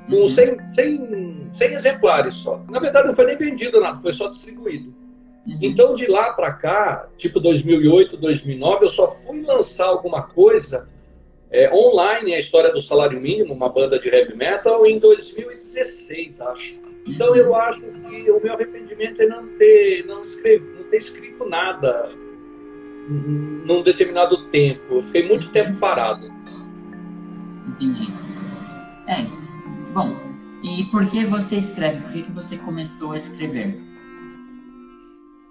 com 0.08 0.28
100, 0.28 0.56
100, 0.76 1.50
100 1.58 1.72
exemplares 1.72 2.34
só. 2.34 2.62
Na 2.70 2.78
verdade, 2.78 3.08
não 3.08 3.16
foi 3.16 3.26
nem 3.26 3.36
vendido 3.36 3.80
nada, 3.80 4.00
foi 4.00 4.12
só 4.12 4.28
distribuído. 4.28 4.94
Uhum. 5.44 5.58
Então, 5.60 5.96
de 5.96 6.06
lá 6.06 6.34
para 6.34 6.52
cá, 6.52 7.08
tipo 7.18 7.40
2008, 7.40 8.16
2009, 8.16 8.84
eu 8.84 8.90
só 8.90 9.10
fui 9.26 9.42
lançar 9.42 9.86
alguma 9.86 10.22
coisa 10.22 10.86
é, 11.52 11.72
online, 11.72 12.34
a 12.34 12.38
história 12.38 12.72
do 12.72 12.80
salário 12.80 13.20
mínimo, 13.20 13.54
uma 13.54 13.68
banda 13.68 13.98
de 13.98 14.08
heavy 14.08 14.34
metal, 14.34 14.86
em 14.86 14.98
2016, 14.98 16.40
acho. 16.40 16.74
Então, 17.06 17.34
eu 17.36 17.54
acho 17.54 17.80
que 17.80 18.30
o 18.30 18.40
meu 18.42 18.54
arrependimento 18.54 19.20
é 19.20 19.26
não 19.26 19.46
ter, 19.58 20.06
não 20.06 20.24
escrever, 20.24 20.74
não 20.76 20.84
ter 20.84 20.98
escrito 20.98 21.44
nada 21.44 22.10
num 23.08 23.82
determinado 23.82 24.48
tempo. 24.50 24.94
Eu 24.94 25.02
fiquei 25.02 25.26
muito 25.26 25.50
tempo 25.50 25.78
parado. 25.78 26.32
Entendi. 27.68 28.06
É, 29.08 29.26
Bom, 29.92 30.16
e 30.62 30.84
por 30.84 31.06
que 31.06 31.26
você 31.26 31.56
escreve? 31.56 32.00
Por 32.00 32.12
que, 32.12 32.22
que 32.22 32.32
você 32.32 32.56
começou 32.56 33.12
a 33.12 33.16
escrever? 33.18 33.78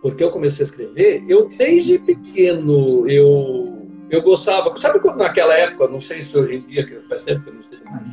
Porque 0.01 0.23
eu 0.23 0.31
comecei 0.31 0.65
a 0.65 0.67
escrever? 0.67 1.23
Eu, 1.27 1.47
desde 1.47 1.99
pequeno, 1.99 3.07
eu, 3.07 3.70
eu 4.11 4.21
gostava... 4.21 4.77
Sabe 4.79 4.99
quando 4.99 5.17
naquela 5.17 5.53
época, 5.53 5.87
não 5.87 6.01
sei 6.01 6.23
se 6.23 6.37
hoje 6.37 6.55
em 6.55 6.61
dia, 6.61 6.85
que 6.85 6.95
faz 7.07 7.21
tempo 7.23 7.43
que 7.43 7.49
eu 7.49 7.53
não 7.53 7.63
sei 7.63 7.79
mais... 7.85 8.11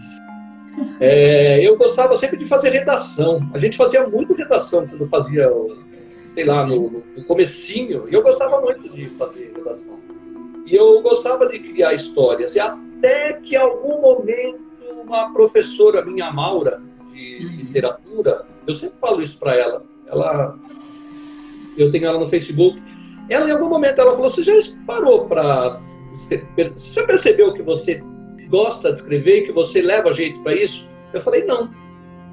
É, 1.00 1.60
eu 1.66 1.76
gostava 1.76 2.16
sempre 2.16 2.36
de 2.36 2.46
fazer 2.46 2.70
redação. 2.70 3.40
A 3.52 3.58
gente 3.58 3.76
fazia 3.76 4.06
muito 4.06 4.32
redação 4.32 4.86
quando 4.86 5.08
fazia, 5.08 5.50
sei 6.34 6.44
lá, 6.44 6.64
no, 6.64 7.02
no 7.16 7.24
comecinho. 7.24 8.08
E 8.08 8.14
eu 8.14 8.22
gostava 8.22 8.60
muito 8.60 8.88
de 8.88 9.06
fazer 9.06 9.52
redação. 9.56 9.98
E 10.64 10.76
eu 10.76 11.02
gostava 11.02 11.48
de 11.48 11.58
criar 11.58 11.94
histórias. 11.94 12.54
E 12.54 12.60
até 12.60 13.32
que 13.32 13.56
algum 13.56 14.00
momento 14.00 14.68
uma 15.08 15.32
professora 15.32 16.04
minha, 16.04 16.30
Maura, 16.30 16.82
de 17.12 17.38
literatura, 17.38 18.44
eu 18.66 18.74
sempre 18.74 18.98
falo 19.00 19.22
isso 19.22 19.38
para 19.38 19.56
ela. 19.56 19.82
Ela, 20.06 20.58
eu 21.76 21.90
tenho 21.90 22.06
ela 22.06 22.18
no 22.18 22.28
Facebook. 22.28 22.80
Ela, 23.28 23.48
em 23.48 23.52
algum 23.52 23.68
momento, 23.68 24.00
ela 24.00 24.14
falou: 24.14 24.30
Você 24.30 24.44
já 24.44 24.52
parou 24.86 25.26
para. 25.26 25.80
Você 26.16 26.42
já 26.92 27.04
percebeu 27.04 27.52
que 27.54 27.62
você 27.62 28.02
gosta 28.48 28.92
de 28.92 29.00
escrever 29.00 29.38
e 29.38 29.46
que 29.46 29.52
você 29.52 29.82
leva 29.82 30.12
jeito 30.12 30.40
para 30.42 30.54
isso? 30.54 30.88
Eu 31.12 31.22
falei: 31.22 31.44
Não. 31.44 31.70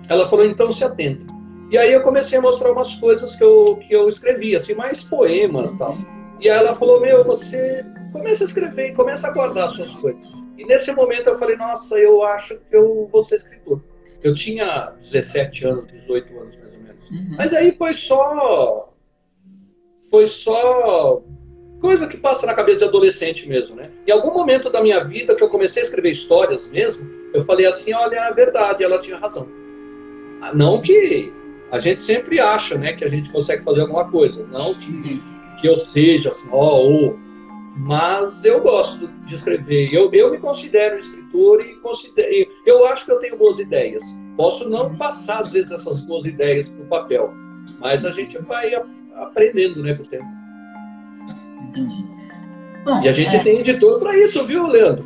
Ela 0.09 0.27
falou: 0.27 0.45
Então 0.45 0.71
se 0.71 0.83
atenta. 0.83 1.33
E 1.71 1.77
aí 1.77 1.91
eu 1.91 2.01
comecei 2.01 2.37
a 2.37 2.41
mostrar 2.41 2.71
umas 2.71 2.95
coisas 2.95 3.35
que 3.35 3.43
eu, 3.43 3.79
que 3.87 3.93
eu 3.93 4.07
escrevi, 4.09 4.55
assim, 4.55 4.73
mais 4.73 5.03
poemas 5.03 5.71
e 5.71 5.77
tal. 5.77 5.97
E 6.39 6.49
aí 6.49 6.57
ela 6.57 6.75
falou: 6.75 7.01
Meu, 7.01 7.23
você 7.23 7.83
começa 8.11 8.43
a 8.43 8.47
escrever 8.47 8.91
e 8.91 8.95
começa 8.95 9.27
a 9.27 9.31
guardar 9.31 9.69
suas 9.71 9.91
coisas. 9.93 10.35
E 10.57 10.65
nesse 10.65 10.91
momento 10.91 11.27
eu 11.27 11.37
falei, 11.37 11.55
nossa, 11.57 11.97
eu 11.97 12.23
acho 12.23 12.57
que 12.57 12.75
eu 12.75 13.09
vou 13.11 13.23
ser 13.23 13.35
escritor. 13.35 13.81
Eu 14.23 14.33
tinha 14.33 14.93
17 15.01 15.67
anos, 15.67 15.91
18 15.91 16.39
anos 16.39 16.57
mais 16.57 16.73
ou 16.73 16.79
menos. 16.79 17.11
Uhum. 17.11 17.35
Mas 17.37 17.53
aí 17.53 17.75
foi 17.77 17.93
só. 18.07 18.93
Foi 20.15 20.27
só 20.27 21.21
coisa 21.81 22.07
que 22.07 22.15
passa 22.15 22.45
na 22.45 22.53
cabeça 22.53 22.77
de 22.77 22.85
adolescente 22.85 23.49
mesmo, 23.49 23.75
né? 23.75 23.89
Em 24.07 24.11
algum 24.11 24.33
momento 24.33 24.69
da 24.69 24.81
minha 24.81 25.03
vida 25.03 25.35
que 25.35 25.43
eu 25.43 25.49
comecei 25.49 25.83
a 25.83 25.85
escrever 25.85 26.13
histórias 26.13 26.65
mesmo, 26.69 27.05
eu 27.33 27.43
falei 27.43 27.65
assim, 27.65 27.91
olha, 27.91 28.15
é 28.15 28.33
verdade, 28.33 28.81
ela 28.81 28.97
tinha 28.97 29.17
razão. 29.17 29.45
Ah, 30.41 30.55
não 30.55 30.81
que 30.81 31.33
a 31.69 31.79
gente 31.79 32.01
sempre 32.01 32.39
acha, 32.39 32.77
né, 32.77 32.93
que 32.93 33.03
a 33.03 33.09
gente 33.09 33.29
consegue 33.29 33.61
fazer 33.61 33.81
alguma 33.81 34.09
coisa, 34.09 34.41
não 34.49 34.73
que, 34.73 35.21
que 35.59 35.67
eu 35.67 35.85
seja 35.87 36.29
assim, 36.29 36.47
ó, 36.49 36.77
ou 36.77 37.19
mas 37.75 38.45
eu 38.45 38.61
gosto 38.61 39.09
de 39.25 39.35
escrever. 39.35 39.93
Eu, 39.93 40.09
eu 40.13 40.31
me 40.31 40.37
considero 40.37 40.95
um 40.95 40.99
escritor 40.99 41.59
e 41.61 41.75
considero, 41.81 42.49
eu 42.65 42.85
acho 42.85 43.03
que 43.03 43.11
eu 43.11 43.19
tenho 43.19 43.35
boas 43.35 43.59
ideias. 43.59 44.01
Posso 44.37 44.69
não 44.69 44.95
passar, 44.95 45.41
às 45.41 45.51
vezes, 45.51 45.71
essas 45.71 45.99
boas 45.99 46.25
ideias 46.25 46.69
para 46.69 46.85
o 46.85 46.87
papel, 46.87 47.33
mas 47.81 48.05
a 48.05 48.11
gente 48.11 48.37
vai 48.37 48.73
aprendendo 49.15 49.81
né, 49.81 49.93
com 49.93 50.03
o 50.03 50.07
tempo. 50.07 50.25
Entendi. 51.69 52.05
Bom, 52.83 53.01
e 53.01 53.09
a 53.09 53.13
gente 53.13 53.35
é... 53.35 53.39
tem 53.39 53.59
editor 53.59 53.99
para 53.99 54.17
isso, 54.17 54.43
viu, 54.45 54.67
Leandro? 54.67 55.05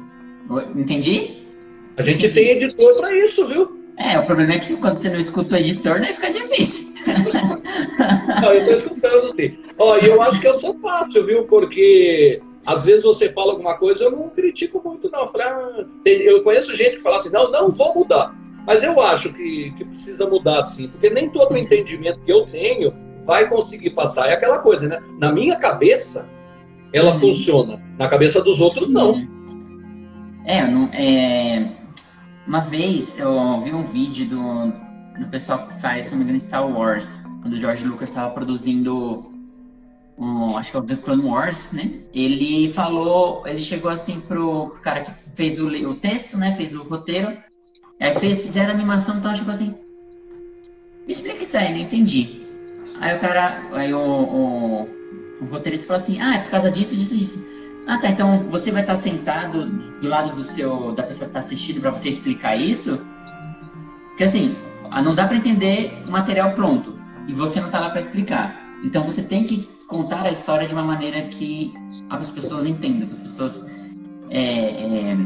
Entendi? 0.75 1.37
A 1.97 2.03
gente 2.03 2.25
Entendi. 2.25 2.33
tem 2.33 2.49
editor 2.49 2.95
para 2.95 3.15
isso, 3.25 3.47
viu? 3.47 3.79
É, 3.97 4.17
o 4.17 4.25
problema 4.25 4.53
é 4.53 4.59
que 4.59 4.77
quando 4.77 4.97
você 4.97 5.09
não 5.09 5.19
escuta 5.19 5.55
o 5.55 5.57
editor, 5.57 5.99
daí 5.99 6.13
fica 6.13 6.31
difícil. 6.31 7.03
não, 8.41 8.53
eu 8.53 8.59
estou 8.59 8.77
escutando 8.77 9.35
sim. 9.35 9.57
Ó, 9.77 9.97
e 9.97 10.05
eu 10.05 10.21
acho 10.21 10.39
que 10.39 10.47
eu 10.47 10.59
sou 10.59 10.73
fácil, 10.79 11.25
viu? 11.25 11.43
Porque 11.43 12.41
às 12.65 12.85
vezes 12.85 13.03
você 13.03 13.29
fala 13.29 13.51
alguma 13.51 13.77
coisa, 13.77 14.03
eu 14.03 14.11
não 14.11 14.29
critico 14.29 14.81
muito, 14.83 15.09
não. 15.11 15.21
Eu, 15.21 15.27
falei, 15.27 15.47
ah, 15.47 15.85
eu 16.05 16.41
conheço 16.43 16.75
gente 16.75 16.97
que 16.97 17.01
fala 17.01 17.17
assim, 17.17 17.29
não, 17.29 17.51
não 17.51 17.71
vou 17.71 17.93
mudar. 17.93 18.33
Mas 18.65 18.83
eu 18.83 19.01
acho 19.01 19.33
que, 19.33 19.71
que 19.77 19.83
precisa 19.83 20.25
mudar 20.25 20.61
sim, 20.63 20.87
porque 20.87 21.09
nem 21.09 21.29
todo 21.29 21.53
o 21.53 21.57
entendimento 21.57 22.21
que 22.21 22.31
eu 22.31 22.45
tenho 22.47 22.93
vai 23.29 23.47
conseguir 23.47 23.91
passar. 23.91 24.27
É 24.27 24.33
aquela 24.33 24.57
coisa, 24.57 24.87
né? 24.87 24.99
Na 25.19 25.31
minha 25.31 25.55
cabeça, 25.55 26.25
ela 26.91 27.13
uhum. 27.13 27.19
funciona. 27.19 27.79
Na 27.97 28.09
cabeça 28.09 28.41
dos 28.41 28.59
outros, 28.59 28.85
sim. 28.85 28.91
não. 28.91 29.39
É, 30.45 30.65
não, 30.65 30.89
é, 30.91 31.63
uma 32.47 32.59
vez 32.59 33.19
eu 33.19 33.61
vi 33.61 33.71
um 33.71 33.83
vídeo 33.83 34.25
do, 34.25 35.21
do 35.21 35.27
pessoal 35.29 35.59
que 35.59 35.79
faz, 35.79 36.07
se 36.07 36.11
não 36.11 36.17
me 36.17 36.23
engano, 36.23 36.39
Star 36.39 36.67
Wars, 36.67 37.23
quando 37.43 37.53
o 37.53 37.59
George 37.59 37.85
Lucas 37.85 38.09
estava 38.09 38.31
produzindo 38.31 39.31
um, 40.17 40.57
acho 40.57 40.71
que 40.71 40.77
é 40.77 40.79
o 40.79 40.83
The 40.83 40.95
Clone 40.95 41.23
Wars, 41.23 41.71
né? 41.73 41.91
Ele 42.11 42.71
falou, 42.73 43.45
ele 43.45 43.59
chegou 43.59 43.91
assim 43.91 44.19
pro, 44.19 44.69
pro 44.69 44.81
cara 44.81 45.01
que 45.01 45.11
fez 45.35 45.59
o, 45.59 45.67
o, 45.67 45.93
texto, 45.93 46.35
né? 46.35 46.55
Fez 46.55 46.73
o 46.73 46.81
roteiro. 46.81 47.37
Aí 47.99 48.15
fez, 48.15 48.41
fizeram 48.41 48.71
a 48.71 48.73
animação, 48.73 49.17
então 49.17 49.35
chegou 49.35 49.53
assim. 49.53 49.75
Me 51.05 51.13
explica 51.13 51.43
isso 51.43 51.57
aí, 51.57 51.71
não 51.71 51.79
entendi. 51.79 52.38
Aí 52.99 53.15
o 53.15 53.19
cara, 53.19 53.61
aí 53.73 53.93
o, 53.93 53.99
o, 53.99 54.89
o 55.41 55.45
roteirista 55.45 55.87
falou 55.87 56.01
assim, 56.01 56.19
ah, 56.21 56.35
é 56.35 56.39
por 56.39 56.51
causa 56.51 56.69
disso, 56.69 56.95
disso, 56.95 57.17
disso. 57.17 57.47
Ah, 57.87 57.97
tá. 57.97 58.09
Então 58.09 58.43
você 58.49 58.71
vai 58.71 58.81
estar 58.81 58.97
sentado 58.97 59.65
do 59.65 60.07
lado 60.07 60.35
do 60.35 60.43
seu 60.43 60.91
da 60.91 61.03
pessoa 61.03 61.25
que 61.25 61.29
está 61.29 61.39
assistindo 61.39 61.81
para 61.81 61.91
você 61.91 62.09
explicar 62.09 62.55
isso? 62.55 63.07
Porque 64.09 64.25
assim, 64.25 64.55
não 65.03 65.15
dá 65.15 65.25
para 65.25 65.37
entender 65.37 66.03
o 66.07 66.11
material 66.11 66.51
pronto 66.51 66.99
e 67.27 67.33
você 67.33 67.59
não 67.59 67.67
está 67.67 67.79
lá 67.79 67.89
para 67.89 67.99
explicar. 67.99 68.59
Então 68.83 69.03
você 69.03 69.23
tem 69.23 69.45
que 69.45 69.57
contar 69.87 70.25
a 70.25 70.31
história 70.31 70.67
de 70.67 70.73
uma 70.73 70.83
maneira 70.83 71.21
que 71.23 71.73
as 72.09 72.29
pessoas 72.29 72.65
entendam, 72.65 73.07
que 73.07 73.13
as 73.13 73.21
pessoas 73.21 73.65
é, 74.29 74.41
é, 74.41 75.17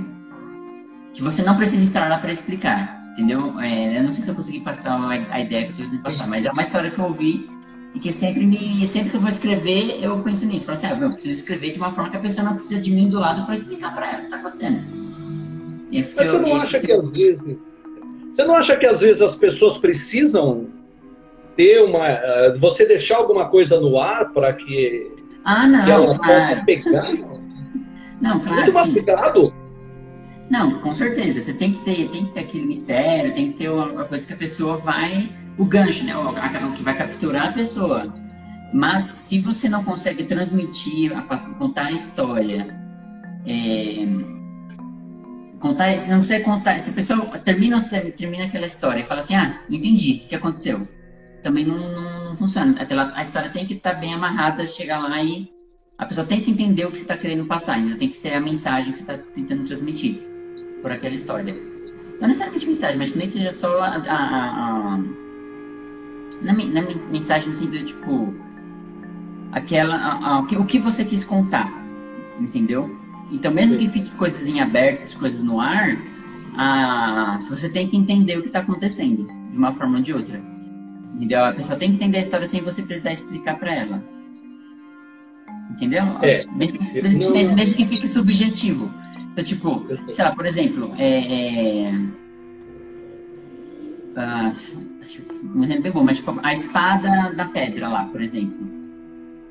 que 1.13 1.21
você 1.21 1.41
não 1.41 1.57
precisa 1.57 1.83
estar 1.83 2.07
lá 2.07 2.17
para 2.17 2.31
explicar, 2.31 3.03
entendeu? 3.11 3.59
É, 3.59 3.97
eu 3.97 4.03
não 4.03 4.11
sei 4.11 4.23
se 4.23 4.29
eu 4.29 4.35
consegui 4.35 4.59
passar 4.61 4.93
a, 4.93 5.09
a 5.09 5.39
ideia 5.39 5.71
que 5.71 5.81
eu 5.81 5.85
estou 5.85 5.99
passar, 5.99 6.27
mas 6.27 6.45
é 6.45 6.51
uma 6.51 6.61
história 6.61 6.91
que 6.91 6.99
eu 6.99 7.05
ouvi 7.05 7.49
e 7.93 7.99
que 7.99 8.11
sempre 8.11 8.45
me 8.45 8.85
sempre 8.87 9.11
que 9.11 9.17
eu 9.17 9.21
vou 9.21 9.29
escrever 9.29 10.03
eu 10.03 10.17
penso 10.19 10.45
nisso, 10.45 10.65
falo 10.65 10.77
assim, 10.77 10.87
ah, 10.87 10.97
eu 10.99 11.11
preciso 11.11 11.41
escrever 11.41 11.71
de 11.71 11.77
uma 11.77 11.91
forma 11.91 12.09
que 12.09 12.17
a 12.17 12.19
pessoa 12.19 12.45
não 12.45 12.55
precisa 12.55 12.81
de 12.81 12.91
mim 12.91 13.07
do 13.07 13.19
lado 13.19 13.45
para 13.45 13.55
explicar 13.55 13.93
para 13.93 14.07
ela 14.07 14.17
o 14.17 14.19
que 14.19 14.25
está 14.25 14.37
acontecendo. 14.37 14.79
Esse 15.91 16.15
mas 16.15 16.25
que 16.25 16.35
eu, 16.35 16.41
não 16.41 16.55
acha 16.55 16.79
que, 16.79 16.87
que 16.87 17.03
vezes 17.03 17.57
você 18.33 18.43
não 18.45 18.55
acha 18.55 18.75
que 18.75 18.85
às 18.87 18.99
vezes 18.99 19.21
as 19.21 19.35
pessoas 19.35 19.77
precisam 19.77 20.67
ter 21.55 21.83
uma. 21.83 22.09
Uh, 22.09 22.59
você 22.59 22.83
deixar 22.83 23.17
alguma 23.17 23.47
coisa 23.47 23.79
no 23.79 23.99
ar 23.99 24.31
para 24.33 24.51
que, 24.53 25.11
ah, 25.45 25.67
não, 25.67 25.85
que 25.85 25.91
ela 25.91 26.17
claro. 26.17 26.65
pegar? 26.65 27.13
Não, 28.19 28.39
claro. 28.39 28.61
Muito 28.61 28.73
mastigado. 28.73 29.53
Não, 30.49 30.79
com 30.79 30.95
certeza. 30.95 31.43
Você 31.43 31.53
tem 31.53 31.73
que 31.73 31.85
ter, 31.85 32.09
tem 32.09 32.25
que 32.25 32.33
ter 32.33 32.39
aquele 32.39 32.65
mistério, 32.65 33.33
tem 33.35 33.51
que 33.51 33.57
ter 33.59 33.69
uma 33.69 34.05
coisa 34.05 34.25
que 34.25 34.33
a 34.33 34.37
pessoa 34.37 34.77
vai. 34.77 35.29
O 35.57 35.65
gancho, 35.65 36.03
né? 36.03 36.15
O, 36.15 36.73
que 36.73 36.83
vai 36.83 36.97
capturar 36.97 37.49
a 37.49 37.51
pessoa. 37.51 38.13
Mas 38.73 39.03
se 39.03 39.39
você 39.39 39.69
não 39.69 39.83
consegue 39.83 40.23
transmitir, 40.23 41.11
contar 41.59 41.85
a 41.85 41.91
história, 41.91 42.75
é, 43.45 44.07
contar, 45.59 45.95
se 45.97 46.09
não 46.09 46.17
consegue 46.17 46.43
contar, 46.43 46.79
se 46.79 46.89
a 46.89 46.93
pessoa 46.93 47.21
termina, 47.39 47.79
termina 48.17 48.45
aquela 48.45 48.65
história 48.65 49.01
e 49.01 49.05
fala 49.05 49.19
assim, 49.19 49.35
ah, 49.35 49.61
não 49.69 49.77
entendi 49.77 50.23
o 50.25 50.27
que 50.27 50.35
aconteceu 50.35 50.87
também 51.43 51.65
não, 51.65 51.77
não 51.77 52.35
funciona. 52.37 52.75
A 53.13 53.21
história 53.21 53.49
tem 53.49 53.67
que 53.67 53.73
estar 53.75 53.93
tá 53.93 53.99
bem 53.99 54.13
amarrada, 54.13 54.65
chegar 54.65 54.99
lá 54.99 55.21
e 55.21 55.51
a 55.97 56.05
pessoa 56.05 56.25
tem 56.25 56.41
que 56.41 56.49
entender 56.49 56.85
o 56.85 56.91
que 56.91 56.97
você 56.97 57.03
está 57.03 57.17
querendo 57.17 57.45
passar, 57.45 57.73
ainda 57.73 57.95
tem 57.95 58.09
que 58.09 58.15
ser 58.15 58.33
a 58.33 58.39
mensagem 58.39 58.93
que 58.93 58.99
você 58.99 59.11
está 59.11 59.17
tentando 59.35 59.65
transmitir 59.65 60.21
por 60.81 60.91
aquela 60.91 61.13
história. 61.13 61.53
Não 62.19 62.27
necessariamente 62.27 62.65
mensagem, 62.65 62.97
mas 62.97 63.13
nem 63.13 63.27
que 63.27 63.33
seja 63.33 63.51
só 63.51 63.81
a, 63.81 63.87
a, 63.87 64.15
a, 64.15 64.95
a 64.95 64.99
na, 66.43 66.53
na, 66.53 66.81
mensagem 67.09 67.49
no 67.49 67.55
sentido 67.55 67.85
tipo 67.85 68.33
aquela 69.51 69.95
a, 69.95 70.35
a, 70.35 70.39
o, 70.39 70.65
que, 70.65 70.79
você 70.79 71.05
quis 71.05 71.23
contar, 71.23 71.71
entendeu? 72.39 72.95
Então 73.31 73.51
mesmo 73.51 73.77
que 73.77 73.87
fique 73.87 74.11
coisas 74.11 74.47
em 74.47 74.59
abertas, 74.59 75.13
coisas 75.13 75.41
no 75.41 75.59
ar, 75.59 75.97
a, 76.57 77.39
você 77.49 77.69
tem 77.69 77.87
que 77.87 77.97
entender 77.97 78.37
o 78.37 78.41
que 78.41 78.47
está 78.47 78.59
acontecendo 78.59 79.27
de 79.49 79.57
uma 79.57 79.71
forma 79.71 79.97
ou 79.97 80.03
de 80.03 80.13
outra. 80.13 80.41
Entendeu? 81.15 81.45
A 81.45 81.53
pessoa 81.53 81.77
tem 81.77 81.89
que 81.89 81.95
entender 81.95 82.17
a 82.17 82.21
história 82.21 82.47
sem 82.47 82.61
você 82.61 82.81
precisar 82.81 83.13
explicar 83.13 83.57
para 83.57 83.73
ela. 83.73 84.03
Entendeu? 85.69 86.03
É, 86.21 86.45
mesmo, 86.47 86.83
mesmo, 86.93 87.31
mesmo, 87.31 87.55
mesmo, 87.55 87.75
que 87.75 87.85
fique 87.85 88.07
subjetivo. 88.07 88.91
Então, 89.31 89.43
tipo, 89.43 89.85
sei 90.11 90.25
lá, 90.25 90.31
por 90.31 90.45
exemplo, 90.45 90.93
é, 90.97 91.87
é, 91.87 91.91
uh, 94.15 94.55
um 95.55 95.63
exemplo 95.63 95.83
bem 95.83 95.91
bom, 95.91 96.03
mas 96.03 96.17
tipo, 96.17 96.39
a 96.41 96.53
espada 96.53 97.33
da 97.33 97.45
pedra 97.45 97.87
lá, 97.87 98.05
por 98.05 98.21
exemplo. 98.21 98.83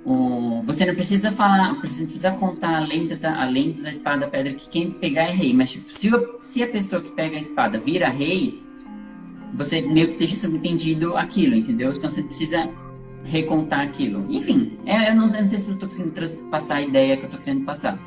O, 0.04 0.62
você 0.64 0.84
não 0.84 0.94
precisa 0.94 1.30
falar, 1.30 1.78
precisa 1.80 2.32
contar 2.32 2.76
a 2.76 2.80
lenda, 2.80 3.16
da, 3.16 3.40
a 3.40 3.44
lenda 3.44 3.82
da 3.82 3.90
espada 3.90 4.22
da 4.22 4.28
pedra 4.28 4.52
que 4.52 4.68
quem 4.68 4.90
pegar 4.90 5.22
é 5.22 5.30
rei, 5.30 5.54
mas 5.54 5.70
tipo, 5.70 5.92
se, 5.92 6.10
se 6.40 6.62
a 6.62 6.66
pessoa 6.66 7.00
que 7.00 7.10
pega 7.10 7.36
a 7.36 7.40
espada 7.40 7.78
vira 7.78 8.08
rei, 8.08 8.60
você 9.54 9.80
meio 9.82 10.08
que 10.08 10.16
deixa 10.16 10.34
subentendido 10.34 11.16
aquilo, 11.16 11.54
entendeu? 11.54 11.92
Então 11.92 12.10
você 12.10 12.22
precisa 12.22 12.68
recontar 13.24 13.80
aquilo. 13.80 14.26
Enfim, 14.28 14.78
é, 14.86 15.10
eu, 15.10 15.14
não, 15.14 15.26
eu, 15.26 15.40
não, 15.40 15.46
sei 15.46 15.58
se 15.58 15.68
eu 15.68 15.74
estou 15.74 15.88
conseguindo 15.88 16.36
passar 16.50 16.76
a 16.76 16.82
ideia 16.82 17.16
que 17.16 17.22
eu 17.22 17.26
estou 17.26 17.40
querendo 17.40 17.64
passar. 17.64 17.98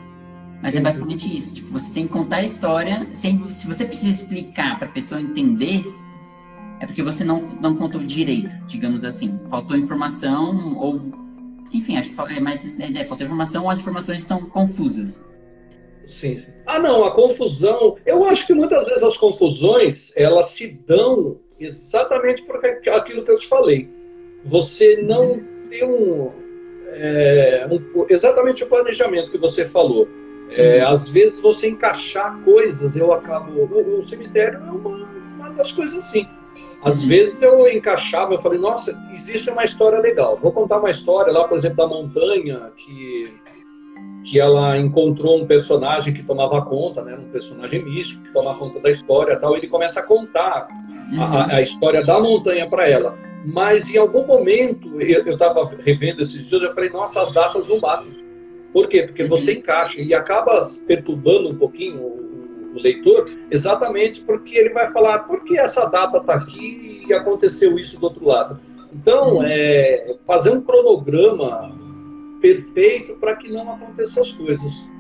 Mas 0.62 0.74
é 0.74 0.80
basicamente 0.80 1.36
isso. 1.36 1.56
Tipo, 1.56 1.68
você 1.70 1.94
tem 1.94 2.08
que 2.08 2.14
contar 2.14 2.38
a 2.38 2.44
história. 2.44 3.08
Sem, 3.14 3.38
se 3.50 3.68
você 3.68 3.86
precisa 3.86 4.10
explicar 4.10 4.78
para 4.80 4.88
a 4.88 4.92
pessoa 4.92 5.22
entender, 5.22 5.86
é 6.80 6.86
porque 6.86 7.02
você 7.02 7.24
não, 7.24 7.42
não 7.62 7.76
contou 7.76 8.02
direito, 8.02 8.54
digamos 8.68 9.04
assim. 9.04 9.40
Faltou 9.50 9.78
informação 9.78 10.78
ou... 10.78 11.00
Enfim, 11.74 11.98
acho 11.98 12.10
que 12.10 12.34
é 12.34 12.40
mais 12.40 12.80
a 12.80 12.88
ideia. 12.88 13.06
Faltou 13.06 13.26
informação 13.26 13.64
ou 13.64 13.70
as 13.70 13.80
informações 13.80 14.20
estão 14.20 14.40
confusas. 14.50 15.36
Sim. 16.20 16.44
Ah, 16.66 16.80
não, 16.80 17.04
a 17.04 17.12
confusão. 17.12 17.98
Eu 18.06 18.24
acho 18.26 18.48
que 18.48 18.54
muitas 18.54 18.88
vezes 18.88 19.04
as 19.04 19.18
confusões 19.18 20.12
elas 20.16 20.48
se 20.48 20.68
dão 20.68 21.38
exatamente 21.60 22.42
por 22.44 22.64
aquilo 22.66 23.24
que 23.24 23.32
eu 23.32 23.40
te 23.40 23.48
falei. 23.48 23.90
Você 24.46 25.02
não 25.02 25.40
tem 25.70 25.84
um, 25.84 26.32
é, 26.94 27.68
um 27.70 28.06
exatamente 28.10 28.64
o 28.64 28.68
planejamento 28.68 29.32
que 29.32 29.38
você 29.38 29.66
falou. 29.66 30.08
É, 30.52 30.84
uhum. 30.84 30.94
Às 30.94 31.10
vezes 31.10 31.40
você 31.42 31.68
encaixar 31.68 32.40
coisas, 32.44 32.96
eu 32.96 33.12
acabo. 33.12 33.52
O, 33.52 34.00
o 34.00 34.10
cemitério 34.10 34.60
é 34.60 34.72
uma, 34.72 34.90
uma, 35.38 35.50
das 35.52 35.72
coisas 35.72 35.98
assim. 36.00 36.28
Às 36.84 37.04
vezes 37.04 37.42
eu 37.42 37.68
encaixava, 37.68 38.34
eu 38.34 38.42
falei, 38.42 38.60
nossa, 38.60 38.98
existe 39.14 39.50
uma 39.50 39.64
história 39.64 40.00
legal. 40.00 40.38
Vou 40.42 40.52
contar 40.52 40.78
uma 40.78 40.92
história 40.92 41.34
lá, 41.34 41.48
por 41.48 41.58
exemplo, 41.58 41.78
da 41.78 41.88
montanha, 41.88 42.72
que 42.78 43.24
que 44.26 44.40
ela 44.40 44.78
encontrou 44.78 45.40
um 45.40 45.46
personagem 45.46 46.14
que 46.14 46.24
tomava 46.24 46.64
conta, 46.66 47.02
né, 47.04 47.16
um 47.16 47.30
personagem 47.30 47.84
místico 47.84 48.24
que 48.24 48.34
tomava 48.34 48.58
conta 48.58 48.80
da 48.80 48.90
história, 48.90 49.40
tal. 49.40 49.56
Ele 49.56 49.68
começa 49.68 50.00
a 50.00 50.04
contar 50.04 50.68
uhum. 51.12 51.24
a, 51.24 51.56
a, 51.56 51.62
história 51.62 52.04
da 52.04 52.20
montanha 52.20 52.68
para 52.68 52.90
ela. 52.90 53.18
Mas 53.46 53.90
em 53.94 53.98
algum 53.98 54.26
momento 54.26 55.00
eu 55.00 55.34
estava 55.34 55.72
revendo 55.80 56.24
esses 56.24 56.44
dias, 56.46 56.62
eu 56.62 56.74
falei, 56.74 56.90
nossa, 56.90 57.22
as 57.22 57.32
datas 57.34 57.68
não 57.68 57.80
batem. 57.80 58.14
Por 58.74 58.90
quê? 58.90 59.04
Porque 59.04 59.24
você 59.24 59.52
uhum. 59.52 59.58
encaixa 59.60 60.02
e 60.02 60.14
acaba 60.14 60.66
perturbando 60.88 61.50
um 61.50 61.56
pouquinho 61.56 62.35
o, 62.76 62.80
o 62.80 62.82
leitor, 62.82 63.30
exatamente 63.50 64.22
porque 64.22 64.56
ele 64.56 64.70
vai 64.70 64.92
falar, 64.92 65.20
por 65.20 65.44
que 65.44 65.58
essa 65.58 65.86
data 65.86 66.18
está 66.18 66.36
aqui 66.36 67.04
e 67.08 67.14
aconteceu 67.14 67.78
isso 67.80 68.00
do 68.00 68.06
outro 68.06 68.26
lado? 68.26 68.60
Então, 68.94 69.44
é, 69.44 70.16
fazer 70.26 70.52
um 70.52 70.62
cronograma 70.62 71.76
perfeito 72.42 73.14
para 73.16 73.36
que 73.36 73.52
não 73.52 73.74
aconteçam 73.74 74.24
as 74.24 74.32
coisas. 74.32 74.92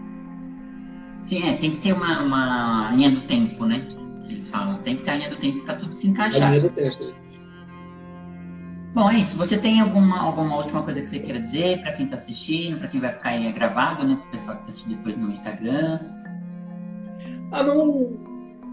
Sim, 1.24 1.48
é, 1.48 1.54
tem 1.54 1.72
que 1.72 1.78
ter 1.78 1.94
uma, 1.94 2.22
uma 2.22 2.92
linha 2.94 3.12
do 3.12 3.22
tempo, 3.22 3.66
né? 3.66 3.82
Eles 4.28 4.50
falam, 4.50 4.76
tem 4.76 4.96
que 4.96 5.04
ter 5.04 5.12
a 5.12 5.16
linha 5.16 5.30
do 5.30 5.38
tempo 5.38 5.64
para 5.64 5.76
tudo 5.76 5.94
se 5.94 6.08
encaixar. 6.08 6.50
A 6.50 6.52
linha 6.52 6.62
do 6.62 6.70
tempo. 6.70 7.14
Bom, 8.94 9.10
é 9.10 9.18
isso. 9.18 9.38
Você 9.38 9.58
tem 9.58 9.82
alguma, 9.82 10.22
alguma 10.22 10.56
última 10.56 10.82
coisa 10.82 11.02
que 11.02 11.08
você 11.08 11.20
queira 11.20 11.40
dizer 11.40 11.82
para 11.82 11.92
quem 11.94 12.06
está 12.06 12.16
assistindo, 12.16 12.80
para 12.80 12.88
quem 12.88 13.02
vai 13.02 13.12
ficar 13.12 13.30
aí 13.30 13.52
gravado, 13.52 14.08
né? 14.08 14.16
Para 14.16 14.28
o 14.28 14.32
pessoal 14.32 14.56
que 14.56 14.62
está 14.62 14.70
assistindo 14.70 14.98
depois 14.98 15.18
no 15.18 15.32
Instagram? 15.32 16.00
Ah, 17.52 17.64
não. 17.64 18.18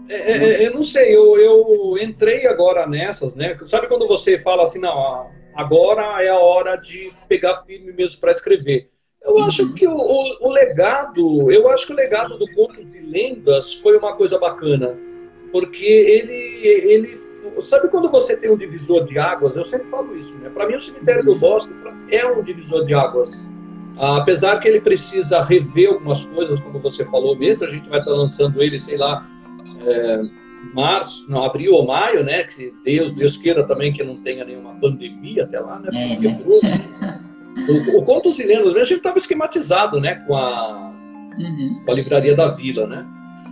É, 0.09 0.15
é, 0.15 0.37
é, 0.37 0.67
eu 0.67 0.73
não 0.73 0.83
sei, 0.83 1.15
eu, 1.15 1.37
eu 1.37 1.97
entrei 1.97 2.45
agora 2.45 2.85
nessas, 2.85 3.33
né? 3.35 3.57
Sabe 3.69 3.87
quando 3.87 4.07
você 4.07 4.37
fala 4.39 4.67
assim, 4.67 4.79
não, 4.79 5.29
agora 5.55 6.21
é 6.21 6.29
a 6.29 6.37
hora 6.37 6.75
de 6.75 7.11
pegar 7.27 7.63
firme 7.63 7.93
mesmo 7.93 8.19
para 8.19 8.31
escrever. 8.31 8.89
Eu 9.23 9.39
acho 9.39 9.63
uhum. 9.63 9.73
que 9.73 9.87
o, 9.87 9.95
o, 9.95 10.47
o, 10.47 10.51
legado, 10.51 11.49
eu 11.49 11.69
acho 11.69 11.87
que 11.87 11.93
o 11.93 11.95
legado 11.95 12.37
do 12.37 12.45
conto 12.53 12.83
de 12.83 12.99
lendas 12.99 13.75
foi 13.75 13.97
uma 13.97 14.15
coisa 14.17 14.37
bacana, 14.37 14.97
porque 15.49 15.85
ele, 15.85 16.67
ele, 16.67 17.21
sabe 17.63 17.87
quando 17.87 18.11
você 18.11 18.35
tem 18.35 18.51
um 18.51 18.57
divisor 18.57 19.05
de 19.05 19.17
águas? 19.17 19.55
Eu 19.55 19.65
sempre 19.65 19.87
falo 19.89 20.17
isso, 20.17 20.35
né? 20.35 20.49
Para 20.49 20.67
mim 20.67 20.75
o 20.75 20.81
cemitério 20.81 21.23
do 21.23 21.35
Bosque 21.35 21.71
é 22.09 22.25
um 22.25 22.43
divisor 22.43 22.85
de 22.85 22.93
águas. 22.93 23.49
Apesar 23.97 24.59
que 24.59 24.67
ele 24.67 24.81
precisa 24.81 25.41
rever 25.41 25.89
algumas 25.89 26.25
coisas, 26.25 26.59
como 26.61 26.79
você 26.79 27.05
falou 27.05 27.37
mesmo, 27.37 27.65
a 27.65 27.69
gente 27.69 27.89
vai 27.89 27.99
estar 27.99 28.11
lançando 28.11 28.61
ele, 28.61 28.79
sei 28.79 28.97
lá, 28.97 29.27
é, 29.85 30.21
março, 30.73 31.29
não, 31.29 31.43
abril 31.43 31.73
ou 31.73 31.85
maio, 31.85 32.23
né? 32.23 32.43
Que 32.43 32.73
Deus, 32.83 33.13
Deus 33.13 33.37
queira 33.37 33.63
também 33.65 33.93
que 33.93 34.03
não 34.03 34.17
tenha 34.17 34.45
nenhuma 34.45 34.75
pandemia 34.75 35.43
até 35.43 35.59
lá, 35.59 35.79
né? 35.79 35.89
É, 35.93 36.19
né? 36.19 36.43
o, 37.67 37.99
o 37.99 38.03
Contos 38.03 38.37
e 38.39 38.43
Lendas, 38.43 38.75
a 38.75 38.83
gente 38.83 38.97
estava 38.97 39.17
esquematizado, 39.17 39.99
né? 39.99 40.15
Com 40.27 40.35
a, 40.35 40.93
uhum. 41.37 41.81
com 41.85 41.91
a 41.91 41.93
livraria 41.93 42.35
da 42.35 42.49
Vila, 42.49 42.87
né? 42.87 43.05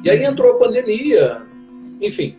E 0.03 0.09
aí 0.09 0.23
entrou 0.23 0.53
a 0.53 0.59
pandemia, 0.59 1.41
enfim. 2.01 2.35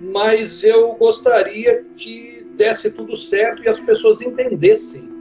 Mas 0.00 0.62
eu 0.64 0.92
gostaria 0.94 1.84
que 1.96 2.44
desse 2.56 2.90
tudo 2.90 3.16
certo 3.16 3.62
e 3.62 3.68
as 3.68 3.80
pessoas 3.80 4.20
entendessem 4.20 5.11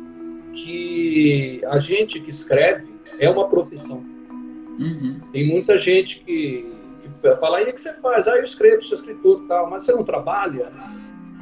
que 0.54 1.62
a 1.66 1.78
gente 1.78 2.20
que 2.20 2.30
escreve 2.30 2.94
é 3.20 3.30
uma 3.30 3.48
profissão. 3.48 4.04
Uhum. 4.80 5.20
Tem 5.32 5.48
muita 5.48 5.80
gente 5.80 6.22
que 6.22 6.72
falar, 7.40 7.60
aí 7.60 7.70
o 7.70 7.74
que 7.74 7.84
você 7.84 7.94
faz? 7.94 8.28
Ah, 8.28 8.38
eu 8.38 8.44
escrevo, 8.44 8.82
sou 8.84 8.98
escritor 8.98 9.42
e 9.44 9.48
tal, 9.48 9.70
mas 9.70 9.86
você 9.86 9.92
não 9.92 10.04
trabalha? 10.04 10.72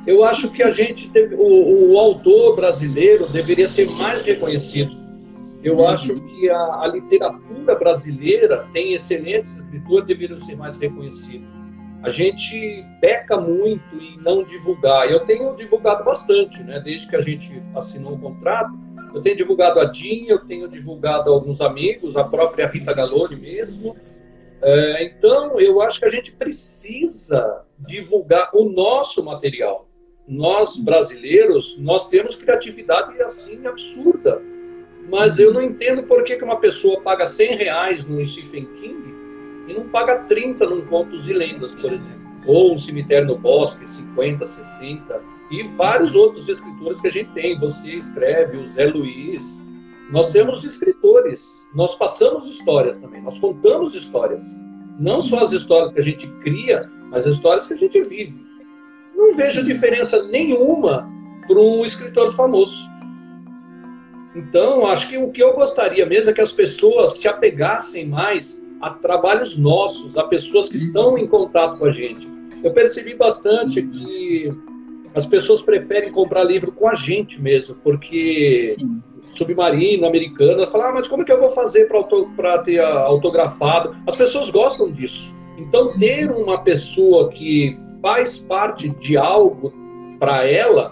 Eu 0.06 0.24
acho 0.24 0.50
que 0.52 0.64
a 0.64 0.72
gente, 0.72 1.08
deve, 1.10 1.36
o, 1.36 1.92
o, 1.92 2.00
autor 2.00 2.56
brasileiro 2.56 3.28
deveria 3.28 3.68
ser 3.68 3.90
mais 3.90 4.22
reconhecido. 4.24 4.92
Eu 5.64 5.78
uhum. 5.78 5.88
acho 5.88 6.16
que 6.16 6.50
a, 6.50 6.82
a, 6.82 6.88
literatura 6.88 7.76
brasileira 7.76 8.68
tem 8.74 8.94
excelentes 8.94 9.58
escritores, 9.58 10.08
deveriam 10.08 10.42
ser 10.42 10.56
mais 10.56 10.78
reconhecidos. 10.78 11.48
A 12.02 12.10
gente 12.10 12.86
peca 13.02 13.38
muito 13.38 13.96
em 13.96 14.18
não 14.22 14.44
divulgar. 14.44 15.10
Eu 15.10 15.20
tenho 15.26 15.54
divulgado 15.56 16.06
bastante, 16.06 16.64
né? 16.64 16.80
Desde 16.80 17.10
que 17.10 17.16
a 17.18 17.22
gente 17.22 17.62
assinou 17.76 18.14
o 18.14 18.16
um 18.16 18.20
contrato, 18.20 18.72
eu 19.14 19.22
tenho 19.22 19.36
divulgado 19.36 19.80
a 19.80 19.86
Dinha, 19.86 20.32
eu 20.32 20.40
tenho 20.40 20.68
divulgado 20.68 21.32
alguns 21.32 21.62
amigos, 21.62 22.16
a 22.16 22.24
própria 22.24 22.68
Rita 22.68 22.94
Galoni 22.94 23.36
mesmo. 23.36 23.96
É, 24.62 25.06
então, 25.06 25.60
eu 25.60 25.82
acho 25.82 26.00
que 26.00 26.06
a 26.06 26.10
gente 26.10 26.34
precisa 26.34 27.64
divulgar 27.78 28.50
o 28.54 28.66
nosso 28.70 29.24
material. 29.24 29.88
Nós, 30.28 30.76
brasileiros, 30.78 31.78
nós 31.80 32.08
temos 32.08 32.36
criatividade 32.36 33.20
assim 33.22 33.66
absurda. 33.66 34.42
Mas 35.10 35.40
eu 35.40 35.52
não 35.54 35.62
entendo 35.62 36.04
por 36.04 36.24
que, 36.24 36.36
que 36.36 36.44
uma 36.44 36.60
pessoa 36.60 37.02
paga 37.02 37.26
100 37.26 37.56
reais 37.56 38.06
no 38.06 38.24
Stephen 38.28 38.66
King 38.66 39.16
e 39.68 39.74
não 39.74 39.90
paga 39.90 40.20
30 40.20 40.68
num 40.68 40.86
Contos 40.86 41.28
e 41.28 41.34
Lendas, 41.34 41.72
por 41.72 41.92
exemplo. 41.92 42.20
Ou 42.46 42.76
um 42.76 42.80
Cemitério 42.80 43.28
no 43.28 43.38
Bosque, 43.38 43.90
50, 43.90 44.48
60. 44.48 45.39
E 45.52 45.64
vários 45.76 46.16
outros 46.16 46.48
escritores 46.48 47.02
que 47.02 47.08
a 47.08 47.12
gente 47.12 47.32
tem. 47.32 47.60
Você 47.60 47.96
escreve, 47.96 48.58
o 48.58 48.70
Zé 48.70 48.86
Luiz. 48.86 49.44
Nós 50.12 50.32
temos 50.32 50.64
escritores. 50.64 51.48
Nós 51.74 51.96
passamos 51.96 52.48
histórias 52.48 52.98
também. 53.00 53.22
Nós 53.22 53.40
contamos 53.40 53.96
histórias. 53.96 54.46
Não 55.00 55.22
só 55.22 55.44
as 55.44 55.52
histórias 55.52 55.94
que 55.94 56.00
a 56.00 56.04
gente 56.04 56.28
cria, 56.42 56.90
mas 57.10 57.26
as 57.26 57.36
histórias 57.36 57.68
que 57.68 57.74
a 57.74 57.78
gente 57.78 58.02
vive. 58.04 58.46
Não 59.16 59.34
vejo 59.34 59.64
diferença 59.64 60.24
nenhuma 60.24 61.10
para 61.48 61.60
um 61.60 61.84
escritor 61.84 62.34
famoso. 62.36 62.88
Então, 64.36 64.86
acho 64.86 65.10
que 65.10 65.18
o 65.18 65.32
que 65.32 65.42
eu 65.42 65.54
gostaria 65.54 66.06
mesmo 66.06 66.30
é 66.30 66.34
que 66.34 66.42
as 66.42 66.54
pessoas 66.54 67.18
se 67.18 67.28
apegassem 67.28 68.08
mais 68.08 68.62
a 68.80 68.92
trabalhos 68.92 69.58
nossos, 69.58 70.16
a 70.18 70.24
pessoas 70.24 70.70
que 70.70 70.78
estão 70.78 71.18
em 71.18 71.28
contato 71.28 71.78
com 71.80 71.86
a 71.86 71.92
gente. 71.92 72.28
Eu 72.64 72.72
percebi 72.72 73.16
bastante 73.16 73.82
que 73.82 74.54
as 75.14 75.26
pessoas 75.26 75.62
preferem 75.62 76.12
comprar 76.12 76.44
livro 76.44 76.72
com 76.72 76.88
a 76.88 76.96
gente 76.96 77.42
mesmo, 77.42 77.76
porque 77.84 78.76
Sim. 78.78 79.02
submarino, 79.38 80.06
americano, 80.06 80.54
elas 80.54 80.70
falam, 80.70 80.88
ah, 80.88 80.94
mas 80.94 81.08
como 81.08 81.24
é 81.24 81.26
que 81.26 81.32
eu 81.32 81.40
vou 81.40 81.52
fazer 81.52 81.90
para 82.36 82.60
ter 82.60 82.80
autografado? 82.80 83.96
As 84.08 84.16
pessoas 84.16 84.50
gostam 84.50 84.92
disso. 84.92 85.34
Então, 85.58 85.98
ter 85.98 86.30
uma 86.32 86.64
pessoa 86.64 87.30
que 87.30 87.78
faz 88.02 88.38
parte 88.38 88.90
de 88.90 89.18
algo 89.18 89.74
para 90.20 90.48
ela, 90.48 90.92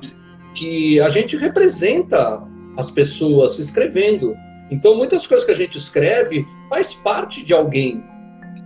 que 0.54 1.00
a 1.00 1.10
gente 1.10 1.38
representa 1.38 2.42
as 2.76 2.92
pessoas 2.92 3.60
escrevendo. 3.60 4.36
Então, 4.70 4.96
muitas 4.96 5.26
coisas 5.26 5.46
que 5.46 5.52
a 5.52 5.56
gente 5.56 5.78
escreve 5.78 6.46
faz 6.70 6.94
parte 6.94 7.44
de 7.46 7.54
alguém. 7.54 8.04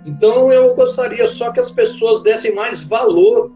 Então, 0.05 0.51
eu 0.51 0.73
gostaria 0.73 1.27
só 1.27 1.51
que 1.51 1.59
as 1.59 1.71
pessoas 1.71 2.23
dessem 2.23 2.55
mais 2.55 2.81
valor 2.81 3.51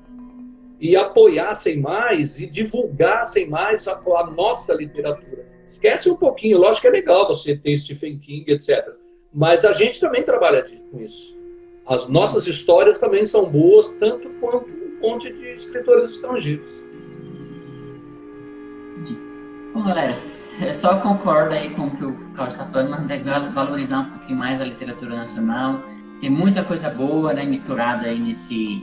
e 0.79 0.95
apoiassem 0.95 1.79
mais 1.79 2.39
e 2.39 2.45
divulgassem 2.45 3.47
mais 3.49 3.87
a, 3.87 3.93
a 3.93 4.27
nossa 4.27 4.73
literatura. 4.73 5.45
Esquece 5.71 6.09
um 6.09 6.15
pouquinho, 6.15 6.57
lógico 6.57 6.81
que 6.81 6.87
é 6.87 6.91
legal 6.91 7.27
você 7.27 7.55
ter 7.55 7.75
Stephen 7.77 8.17
King, 8.19 8.51
etc. 8.51 8.85
Mas 9.33 9.65
a 9.65 9.73
gente 9.73 9.99
também 9.99 10.23
trabalha 10.23 10.65
com 10.91 11.01
isso. 11.01 11.35
As 11.85 12.07
nossas 12.07 12.47
histórias 12.47 12.97
também 12.97 13.27
são 13.27 13.45
boas, 13.45 13.91
tanto 13.99 14.29
quanto 14.39 14.67
um 14.67 14.99
monte 15.01 15.31
de 15.31 15.55
escritores 15.55 16.11
estrangeiros. 16.11 16.71
Bom, 19.73 19.83
galera, 19.83 20.15
eu 20.65 20.73
só 20.73 20.99
concordo 21.01 21.53
aí 21.53 21.69
com 21.69 21.87
o 21.87 21.91
que 21.91 22.05
o 22.05 22.13
Carlos 22.33 22.55
está 22.55 22.65
falando, 22.65 22.91
mas 22.91 23.05
tem 23.05 23.21
valorizar 23.53 23.99
um 23.99 24.09
pouquinho 24.11 24.39
mais 24.39 24.61
a 24.61 24.63
literatura 24.63 25.15
nacional. 25.15 25.83
Tem 26.21 26.29
muita 26.29 26.63
coisa 26.63 26.89
boa, 26.89 27.33
né, 27.33 27.43
misturada 27.43 28.07
aí 28.07 28.17
nesse, 28.17 28.81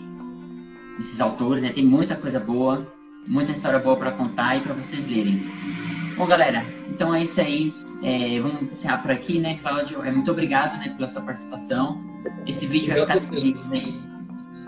nesses 1.02 1.20
autores, 1.20 1.60
né? 1.62 1.70
Tem 1.70 1.84
muita 1.84 2.14
coisa 2.14 2.38
boa, 2.38 2.86
muita 3.26 3.50
história 3.50 3.80
boa 3.80 3.96
para 3.96 4.12
contar 4.12 4.56
e 4.56 4.60
para 4.60 4.72
vocês 4.72 5.08
lerem. 5.08 5.42
Bom, 6.16 6.26
galera, 6.26 6.64
então 6.88 7.12
é 7.12 7.24
isso 7.24 7.40
aí. 7.40 7.74
É, 8.04 8.40
vamos 8.40 8.62
encerrar 8.62 8.98
por 8.98 9.10
aqui, 9.10 9.38
né, 9.38 9.58
Cláudio? 9.60 10.02
É, 10.04 10.12
muito 10.12 10.30
obrigado 10.30 10.78
né, 10.78 10.94
pela 10.96 11.08
sua 11.08 11.22
participação. 11.22 12.00
Esse 12.46 12.66
vídeo 12.66 12.88
vai 12.88 13.00
ficar 13.00 13.16
disponível, 13.16 13.64
né? 13.64 13.82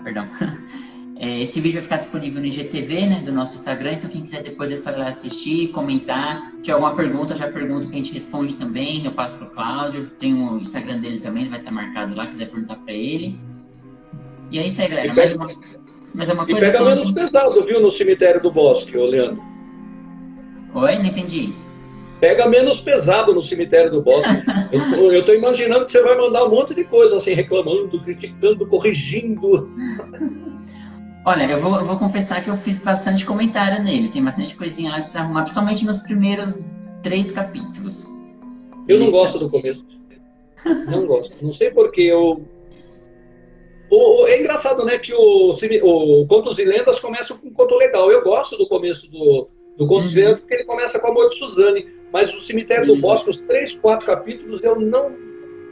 Perdão. 0.03 0.27
É, 1.17 1.39
esse 1.39 1.61
vídeo 1.61 1.75
vai 1.75 1.83
ficar 1.83 1.95
disponível 1.95 2.41
no 2.41 2.47
IGTV, 2.47 3.07
né, 3.07 3.21
do 3.21 3.31
nosso 3.31 3.55
Instagram, 3.55 3.93
então 3.93 4.09
quem 4.09 4.21
quiser 4.21 4.43
depois 4.43 4.69
é 4.69 4.75
só 4.75 4.91
ir 4.91 4.97
lá 4.97 5.07
assistir, 5.07 5.69
comentar. 5.69 6.51
Se 6.51 6.57
tiver 6.57 6.73
alguma 6.73 6.93
pergunta, 6.93 7.37
já 7.37 7.47
pergunta 7.47 7.87
que 7.87 7.93
a 7.93 7.95
gente 7.95 8.11
responde 8.11 8.55
também, 8.55 9.05
eu 9.05 9.13
passo 9.13 9.37
pro 9.37 9.49
Cláudio, 9.49 10.07
tem 10.19 10.33
o 10.33 10.57
Instagram 10.57 10.99
dele 10.99 11.21
também, 11.21 11.47
vai 11.47 11.59
estar 11.59 11.71
marcado 11.71 12.13
lá, 12.17 12.27
quiser 12.27 12.49
perguntar 12.49 12.75
para 12.75 12.91
ele. 12.93 13.39
E 14.51 14.59
é 14.59 14.67
isso 14.67 14.81
aí, 14.81 14.89
galera. 14.89 15.13
Mais 15.13 15.33
uma, 15.33 15.47
mais 16.15 16.29
uma 16.29 16.45
coisa. 16.45 16.67
E 16.67 16.71
pega 16.71 16.83
menos 16.83 17.11
pesado, 17.11 17.65
viu, 17.65 17.81
no 17.81 17.91
cemitério 17.93 18.41
do 18.41 18.51
Bosque, 18.51 18.97
ô 18.97 19.05
Leandro. 19.05 19.43
Oi, 20.73 20.95
não 20.97 21.05
entendi. 21.05 21.53
Pega 22.19 22.47
menos 22.47 22.81
pesado 22.81 23.33
no 23.33 23.43
cemitério 23.43 23.91
do 23.91 24.01
Bosque. 24.01 24.29
eu, 24.71 25.19
estou 25.19 25.35
imaginando 25.35 25.85
que 25.85 25.91
você 25.91 26.01
vai 26.01 26.17
mandar 26.17 26.45
um 26.45 26.49
monte 26.49 26.73
de 26.73 26.83
coisa 26.83 27.17
assim, 27.17 27.33
reclamando, 27.33 27.99
criticando, 28.01 28.65
corrigindo. 28.65 29.69
Olha, 31.25 31.43
eu 31.45 31.59
vou, 31.59 31.77
eu 31.77 31.85
vou 31.85 31.97
confessar 31.97 32.43
que 32.43 32.49
eu 32.49 32.55
fiz 32.55 32.77
bastante 32.83 33.25
comentário 33.25 33.83
nele. 33.83 34.09
Tem 34.09 34.23
bastante 34.23 34.55
coisinha 34.55 34.91
lá 34.91 34.99
de 34.99 35.07
desarrumar, 35.07 35.43
principalmente 35.43 35.83
nos 35.83 35.99
primeiros 36.01 36.63
três 37.01 37.31
capítulos. 37.31 38.07
Eu 38.87 38.99
não 38.99 39.09
gosto 39.09 39.39
do 39.39 39.49
começo. 39.49 39.83
Não 40.87 41.05
gosto. 41.05 41.45
Não 41.45 41.53
sei 41.55 41.71
porque 41.71 42.01
eu. 42.01 42.45
O, 43.95 44.27
é 44.27 44.39
engraçado, 44.39 44.83
né, 44.83 44.97
que 44.97 45.13
o, 45.13 45.51
o 45.51 46.27
Contos 46.27 46.59
e 46.59 46.65
Lendas 46.65 46.99
começa 46.99 47.33
com 47.33 47.47
um 47.47 47.53
conto 47.53 47.75
legal. 47.75 48.11
Eu 48.11 48.21
gosto 48.21 48.57
do 48.57 48.67
começo 48.67 49.09
do, 49.09 49.47
do 49.77 49.87
Contos 49.87 50.13
uhum. 50.13 50.19
e 50.19 50.23
Lendas 50.23 50.39
porque 50.39 50.53
ele 50.55 50.65
começa 50.65 50.99
com 50.99 51.07
a 51.07 51.13
morte 51.13 51.33
de 51.33 51.39
Suzane. 51.39 51.87
Mas 52.11 52.33
o 52.33 52.41
Cemitério 52.41 52.87
uhum. 52.89 52.95
do 52.95 53.01
Bosque, 53.01 53.29
os 53.29 53.37
três, 53.37 53.73
quatro 53.79 54.05
capítulos, 54.05 54.61
eu 54.63 54.79
não. 54.79 55.11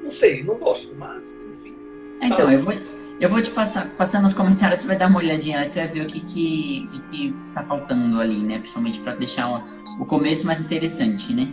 Não 0.03 0.11
sei, 0.11 0.43
não 0.43 0.55
gosto. 0.55 0.93
Mas, 0.95 1.33
enfim. 1.57 1.75
Então, 2.21 2.45
tá. 2.45 2.53
eu 2.53 2.59
vou 2.59 2.73
eu 3.19 3.29
vou 3.29 3.41
te 3.41 3.51
passar, 3.51 3.87
passar 3.91 4.21
nos 4.21 4.33
comentários, 4.33 4.79
você 4.79 4.87
vai 4.87 4.97
dar 4.97 5.07
uma 5.07 5.19
olhadinha, 5.19 5.63
você 5.63 5.79
vai 5.79 5.87
ver 5.87 6.01
o 6.01 6.05
que, 6.07 6.19
que, 6.19 6.87
que, 6.91 6.99
que 7.09 7.35
tá 7.53 7.63
faltando 7.63 8.19
ali, 8.19 8.39
né? 8.39 8.57
Principalmente 8.57 8.99
para 8.99 9.15
deixar 9.15 9.49
o, 9.49 10.01
o 10.01 10.05
começo 10.05 10.45
mais 10.45 10.59
interessante, 10.59 11.31
né? 11.31 11.47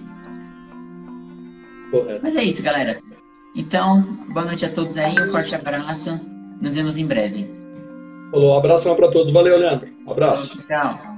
Correto. 1.91 2.21
Mas 2.23 2.35
é 2.35 2.43
isso, 2.43 2.63
galera. 2.63 3.01
Então, 3.55 4.03
boa 4.31 4.47
noite 4.47 4.65
a 4.65 4.71
todos 4.71 4.97
aí, 4.97 5.21
um 5.21 5.31
forte 5.31 5.55
abraço. 5.55 6.40
Nos 6.61 6.75
vemos 6.75 6.97
em 6.97 7.07
breve. 7.07 7.49
Falou, 8.31 8.55
um 8.55 8.59
abração 8.59 8.95
para 8.95 9.11
todos. 9.11 9.33
Valeu, 9.33 9.57
Leandro. 9.57 9.89
Um 10.07 10.13
abraço. 10.13 10.59
Tchau. 10.67 11.10